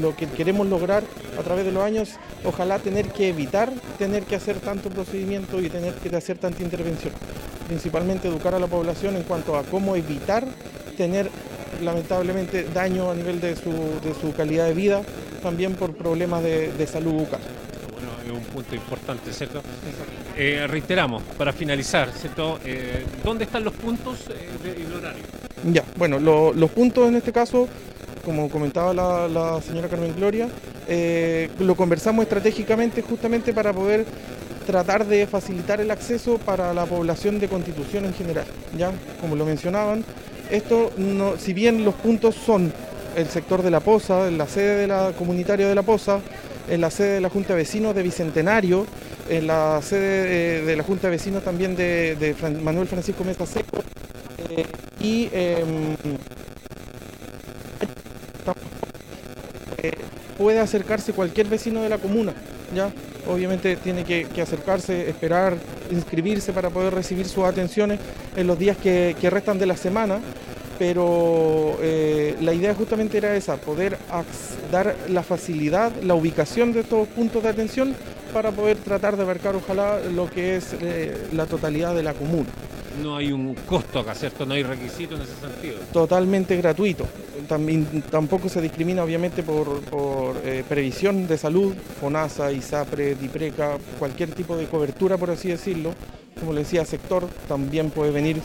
lo 0.00 0.16
que 0.16 0.26
queremos 0.26 0.66
lograr 0.66 1.04
a 1.38 1.42
través 1.42 1.64
de 1.64 1.72
los 1.72 1.82
años, 1.82 2.10
ojalá 2.44 2.78
tener 2.78 3.08
que 3.08 3.28
evitar 3.28 3.72
tener 3.98 4.24
que 4.24 4.36
hacer 4.36 4.56
tanto 4.60 4.90
procedimiento 4.90 5.60
y 5.60 5.68
tener 5.68 5.94
que 5.94 6.14
hacer 6.14 6.38
tanta 6.38 6.62
intervención. 6.62 7.12
Principalmente 7.66 8.28
educar 8.28 8.54
a 8.54 8.58
la 8.58 8.66
población 8.66 9.16
en 9.16 9.22
cuanto 9.22 9.56
a 9.56 9.62
cómo 9.62 9.96
evitar 9.96 10.46
tener 10.96 11.30
lamentablemente 11.82 12.64
daño 12.74 13.10
a 13.10 13.14
nivel 13.14 13.40
de 13.40 13.54
su, 13.54 13.70
de 13.70 14.14
su 14.20 14.32
calidad 14.34 14.66
de 14.66 14.74
vida, 14.74 15.02
también 15.42 15.74
por 15.74 15.94
problemas 15.94 16.42
de, 16.42 16.72
de 16.72 16.86
salud 16.86 17.12
bucal 17.12 17.40
es 18.26 18.32
un 18.32 18.44
punto 18.44 18.74
importante, 18.74 19.32
¿cierto? 19.32 19.62
Eh, 20.36 20.66
reiteramos, 20.68 21.22
para 21.38 21.52
finalizar, 21.52 22.10
¿cierto? 22.12 22.58
Eh, 22.64 23.04
¿Dónde 23.24 23.44
están 23.44 23.64
los 23.64 23.74
puntos 23.74 24.26
eh, 24.30 24.48
del 24.62 24.92
horario? 24.92 25.22
Ya, 25.72 25.84
bueno, 25.96 26.18
los 26.18 26.70
puntos 26.70 27.08
en 27.08 27.16
este 27.16 27.32
caso, 27.32 27.68
como 28.24 28.50
comentaba 28.50 28.92
la, 28.92 29.60
señora 29.62 29.88
Carmen 29.88 30.14
Gloria, 30.14 30.48
lo 31.58 31.74
conversamos 31.74 32.24
estratégicamente 32.24 33.02
justamente 33.02 33.52
para 33.52 33.72
poder 33.72 34.04
tratar 34.66 35.06
de 35.06 35.26
facilitar 35.26 35.80
el 35.80 35.90
acceso 35.90 36.38
para 36.38 36.74
la 36.74 36.84
población 36.84 37.38
de 37.38 37.48
Constitución 37.48 38.04
en 38.04 38.14
general, 38.14 38.44
ya, 38.76 38.92
como 39.20 39.36
lo 39.36 39.46
mencionaban. 39.46 40.04
Esto, 40.50 40.92
no, 40.96 41.36
si 41.38 41.54
bien 41.54 41.84
los 41.84 41.94
puntos 41.94 42.34
son 42.34 42.72
el 43.16 43.28
sector 43.28 43.62
de 43.62 43.70
la 43.70 43.80
Poza, 43.80 44.30
la 44.30 44.46
sede 44.46 44.76
de 44.82 44.86
la 44.86 45.12
comunitaria 45.16 45.66
de 45.66 45.74
la 45.74 45.82
Poza, 45.82 46.20
en 46.68 46.80
la 46.82 46.90
sede 46.90 47.14
de 47.14 47.20
la 47.22 47.30
Junta 47.30 47.54
de 47.54 47.60
Vecinos 47.60 47.94
de 47.94 48.02
Bicentenario, 48.02 48.86
en 49.28 49.46
la 49.46 49.80
sede 49.82 50.62
de, 50.62 50.76
la 50.76 50.82
Junta 50.82 51.06
de 51.06 51.12
Vecinos 51.12 51.42
también 51.42 51.74
de, 51.74 52.36
Manuel 52.62 52.86
Francisco 52.86 53.24
Mesa 53.24 53.46
Seco 53.46 53.82
eh, 54.50 54.66
y 55.00 55.30
em, 55.32 55.96
eh, 59.78 59.92
puede 60.36 60.60
acercarse 60.60 61.14
cualquier 61.14 61.48
vecino 61.48 61.82
de 61.82 61.88
la 61.88 61.98
comuna, 61.98 62.34
¿ya? 62.74 62.90
Obviamente 63.28 63.76
tiene 63.76 64.04
que, 64.04 64.28
acercarse, 64.40 65.08
esperar, 65.08 65.56
inscribirse 65.90 66.52
para 66.52 66.68
poder 66.68 66.94
recibir 66.94 67.26
sus 67.26 67.44
atenciones 67.44 67.98
en 68.36 68.46
los 68.46 68.58
días 68.58 68.76
que 68.76 69.30
restan 69.30 69.58
de 69.58 69.66
la 69.66 69.76
semana 69.76 70.20
pero 70.78 71.76
eh, 71.80 72.36
la 72.40 72.52
idea 72.52 72.74
justamente 72.74 73.18
era 73.18 73.34
esa, 73.36 73.56
poder 73.56 73.98
dar 74.70 74.96
la 75.08 75.22
facilidad, 75.22 75.92
la 76.02 76.14
ubicación 76.14 76.72
de 76.72 76.80
estos 76.80 77.08
puntos 77.08 77.42
de 77.42 77.48
atención 77.48 77.94
para 78.32 78.52
poder 78.52 78.76
tratar 78.78 79.16
de 79.16 79.22
abarcar 79.22 79.56
ojalá 79.56 80.00
lo 80.00 80.28
que 80.28 80.56
es 80.56 80.74
eh, 80.80 81.28
la 81.32 81.46
totalidad 81.46 81.94
de 81.94 82.02
la 82.02 82.12
comuna. 82.14 82.48
No 83.02 83.16
hay 83.16 83.30
un 83.30 83.54
costo 83.54 83.98
acá, 83.98 84.14
¿cierto? 84.14 84.46
No 84.46 84.54
hay 84.54 84.62
requisito 84.62 85.16
en 85.16 85.22
ese 85.22 85.34
sentido. 85.34 85.78
Totalmente 85.92 86.56
gratuito. 86.56 87.06
También, 87.46 88.02
tampoco 88.10 88.48
se 88.48 88.62
discrimina 88.62 89.04
obviamente 89.04 89.42
por, 89.42 89.82
eh, 90.44 90.64
previsión 90.66 91.26
de 91.26 91.36
salud, 91.36 91.74
FONASA, 92.00 92.52
ISAPRE, 92.52 93.14
DIPRECA, 93.16 93.76
cualquier 93.98 94.30
tipo 94.30 94.56
de 94.56 94.66
cobertura 94.66 95.18
por 95.18 95.30
así 95.30 95.48
decirlo 95.48 95.92
como 96.40 96.52
le 96.52 96.60
decía, 96.60 96.84
sector, 96.84 97.26
también 97.48 97.90
puede 97.90 98.10
venir 98.10 98.36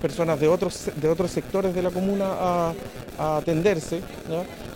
personas 0.00 0.38
de 0.40 0.48
otros, 0.48 0.90
de 0.94 1.08
otros 1.08 1.30
sectores 1.30 1.74
de 1.74 1.82
la 1.82 1.90
comuna 1.90 2.26
a, 2.28 2.74
atenderse. 3.18 4.00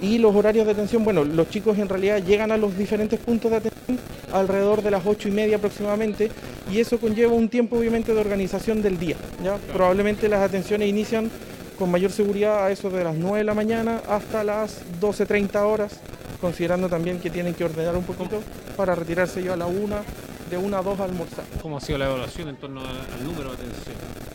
Y 0.00 0.16
los 0.16 0.34
horarios 0.34 0.64
de 0.64 0.72
atención, 0.72 1.04
bueno, 1.04 1.24
los 1.24 1.50
chicos 1.50 1.78
en 1.78 1.90
realidad 1.90 2.22
llegan 2.22 2.50
a 2.50 2.56
los 2.56 2.76
diferentes 2.76 3.20
puntos 3.20 3.50
de 3.50 3.58
atención 3.58 3.98
alrededor 4.32 4.82
de 4.82 4.90
las 4.90 5.04
ocho 5.04 5.28
y 5.28 5.32
media 5.32 5.56
aproximadamente 5.56 6.30
y 6.72 6.78
eso 6.78 6.98
conlleva 6.98 7.32
un 7.32 7.48
tiempo 7.48 7.76
obviamente 7.76 8.14
de 8.14 8.20
organización 8.20 8.80
del 8.80 8.98
día. 8.98 9.16
¿ya? 9.44 9.56
Probablemente 9.74 10.28
las 10.28 10.40
atenciones 10.40 10.88
inician 10.88 11.30
con 11.78 11.90
mayor 11.90 12.12
seguridad 12.12 12.64
a 12.64 12.70
eso 12.70 12.90
de 12.90 13.04
las 13.04 13.16
9 13.16 13.38
de 13.38 13.44
la 13.44 13.54
mañana 13.54 14.00
hasta 14.08 14.44
las 14.44 14.82
12.30 15.00 15.62
horas, 15.64 16.00
considerando 16.40 16.88
también 16.88 17.20
que 17.20 17.30
tienen 17.30 17.54
que 17.54 17.64
ordenar 17.64 17.96
un 17.96 18.04
poquito 18.04 18.42
para 18.76 18.94
retirarse 18.94 19.42
yo 19.42 19.52
a 19.52 19.56
la 19.56 19.66
una 19.66 20.02
de 20.50 20.56
una 20.56 20.78
a 20.78 20.82
dos 20.82 20.98
a 21.00 21.04
almorzar. 21.04 21.44
¿Cómo 21.62 21.78
ha 21.78 21.80
sido 21.80 21.98
la 21.98 22.06
evaluación 22.06 22.48
en 22.48 22.56
torno 22.56 22.80
al 22.80 23.24
número 23.24 23.50
de 23.50 23.54
atención? 23.54 24.29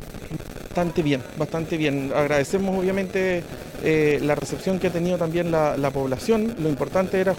Bastante 0.75 1.03
bien, 1.03 1.23
bastante 1.37 1.77
bien. 1.77 2.11
Agradecemos 2.13 2.77
obviamente 2.77 3.41
eh, 3.81 4.19
la 4.21 4.35
recepción 4.35 4.77
que 4.77 4.87
ha 4.87 4.89
tenido 4.89 5.17
también 5.17 5.49
la, 5.49 5.89
población. 5.93 6.53
Lo 6.59 6.67
importante 6.67 7.17
era 7.17 7.33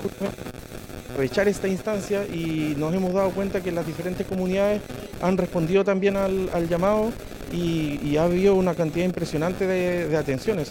aprovechar 1.10 1.46
esta 1.46 1.68
instancia 1.68 2.24
y 2.24 2.72
nos 2.78 2.94
hemos 2.94 3.12
dado 3.12 3.28
cuenta 3.32 3.60
que 3.60 3.72
las 3.72 3.86
diferentes 3.86 4.26
comunidades 4.26 4.80
han 5.20 5.36
respondido 5.36 5.84
también 5.84 6.16
al, 6.16 6.66
llamado 6.66 7.12
y, 7.52 8.16
ha 8.16 8.22
habido 8.22 8.54
una 8.54 8.74
cantidad 8.74 9.04
impresionante 9.04 9.66
de, 9.66 10.16
atenciones. 10.16 10.70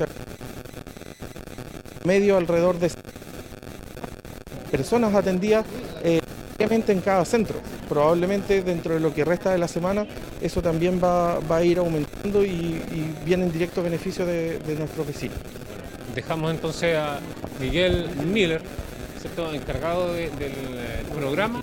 medio 2.03 2.35
alrededor 2.35 2.79
de 2.79 2.89
personas 4.71 5.13
atendidas 5.13 5.67
eh, 6.03 6.19
en 6.57 7.01
cada 7.01 7.25
centro 7.25 7.59
probablemente 7.85 8.61
dentro 8.63 8.95
de 8.95 8.99
lo 8.99 9.13
que 9.13 9.23
resta 9.23 9.51
de 9.51 9.57
la 9.57 9.67
semana 9.67 10.05
eso 10.45 10.61
también 10.61 11.01
va, 11.03 11.37
a 11.37 11.63
ir 11.63 11.79
aumentando 11.79 12.45
y, 12.45 12.81
viene 13.25 13.45
en 13.45 13.51
directo 13.51 13.81
beneficio 13.81 14.25
de, 14.25 14.59
nuestros 14.77 15.07
vecinos. 15.07 15.37
Dejamos 16.13 16.51
entonces 16.51 16.95
a 16.97 17.19
Miguel 17.59 18.09
Miller, 18.25 18.61
encargado 19.53 20.13
del 20.13 20.29
eh, 20.39 21.03
programa. 21.13 21.61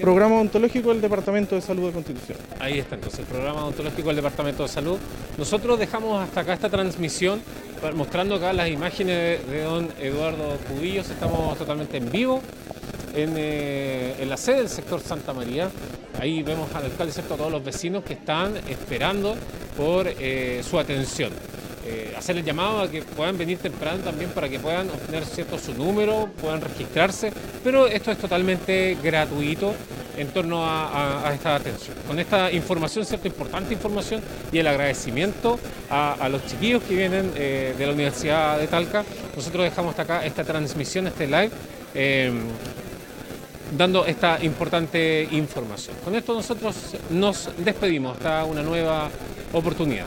Programa 0.00 0.40
ontológico 0.40 0.90
del 0.90 1.00
Departamento 1.00 1.54
de 1.54 1.60
Salud 1.60 1.86
de 1.86 1.92
Constitución. 1.92 2.36
Ahí 2.58 2.80
está 2.80 2.96
entonces, 2.96 3.20
el 3.20 3.26
programa 3.26 3.64
ontológico 3.64 4.08
del 4.08 4.16
Departamento 4.16 4.64
de 4.64 4.68
Salud. 4.68 4.98
Nosotros 5.38 5.78
dejamos 5.78 6.22
hasta 6.22 6.40
acá 6.40 6.54
esta 6.54 6.68
transmisión 6.68 7.40
mostrando 7.94 8.34
acá 8.36 8.52
las 8.52 8.68
imágenes 8.68 9.46
de, 9.46 9.62
don 9.62 9.88
Eduardo 10.00 10.56
Cubillos. 10.68 11.08
Estamos 11.10 11.56
totalmente 11.56 11.98
en 11.98 12.10
vivo 12.10 12.42
eh, 13.16 14.16
en, 14.18 14.28
la 14.28 14.36
sede 14.36 14.56
del 14.56 14.68
sector 14.68 15.00
Santa 15.00 15.32
María. 15.32 15.70
Ahí 16.20 16.42
vemos 16.42 16.68
al 16.74 16.84
alcalde, 16.84 17.12
¿cierto? 17.12 17.34
a 17.34 17.36
todos 17.36 17.52
los 17.52 17.64
vecinos 17.64 18.02
que 18.02 18.14
están 18.14 18.56
esperando 18.68 19.36
por 19.76 20.08
eh, 20.08 20.62
su 20.68 20.78
atención. 20.78 21.30
Eh, 21.86 22.14
hacer 22.16 22.38
el 22.38 22.44
llamado 22.44 22.80
a 22.80 22.90
que 22.90 23.02
puedan 23.02 23.36
venir 23.36 23.58
temprano 23.58 24.02
también 24.02 24.30
para 24.30 24.48
que 24.48 24.58
puedan 24.58 24.88
obtener 24.88 25.24
cierto 25.26 25.58
su 25.58 25.74
número, 25.74 26.30
puedan 26.40 26.60
registrarse, 26.60 27.30
pero 27.62 27.86
esto 27.86 28.10
es 28.10 28.18
totalmente 28.18 28.96
gratuito 29.02 29.74
en 30.16 30.28
torno 30.28 30.64
a, 30.64 31.30
esta 31.34 31.56
atención. 31.56 31.96
Con 32.06 32.18
esta 32.18 32.50
información, 32.50 33.04
cierta 33.04 33.28
importante 33.28 33.74
información 33.74 34.22
y 34.50 34.58
el 34.58 34.66
agradecimiento 34.66 35.58
a, 35.90 36.28
los 36.30 36.46
chiquillos 36.46 36.82
que 36.84 36.94
vienen 36.94 37.34
de 37.34 37.74
la 37.78 37.92
Universidad 37.92 38.58
de 38.58 38.66
Talca, 38.66 39.04
nosotros 39.36 39.64
dejamos 39.64 39.90
hasta 39.90 40.02
acá 40.02 40.24
esta 40.24 40.44
transmisión, 40.44 41.08
este 41.08 41.26
live 41.26 41.50
dando 43.76 44.06
esta 44.06 44.42
importante 44.42 45.26
información. 45.32 45.96
Con 46.04 46.14
esto 46.14 46.34
nosotros 46.34 46.74
nos 47.10 47.50
despedimos 47.58 48.16
hasta 48.16 48.44
una 48.44 48.62
nueva 48.62 49.10
oportunidad. 49.52 50.06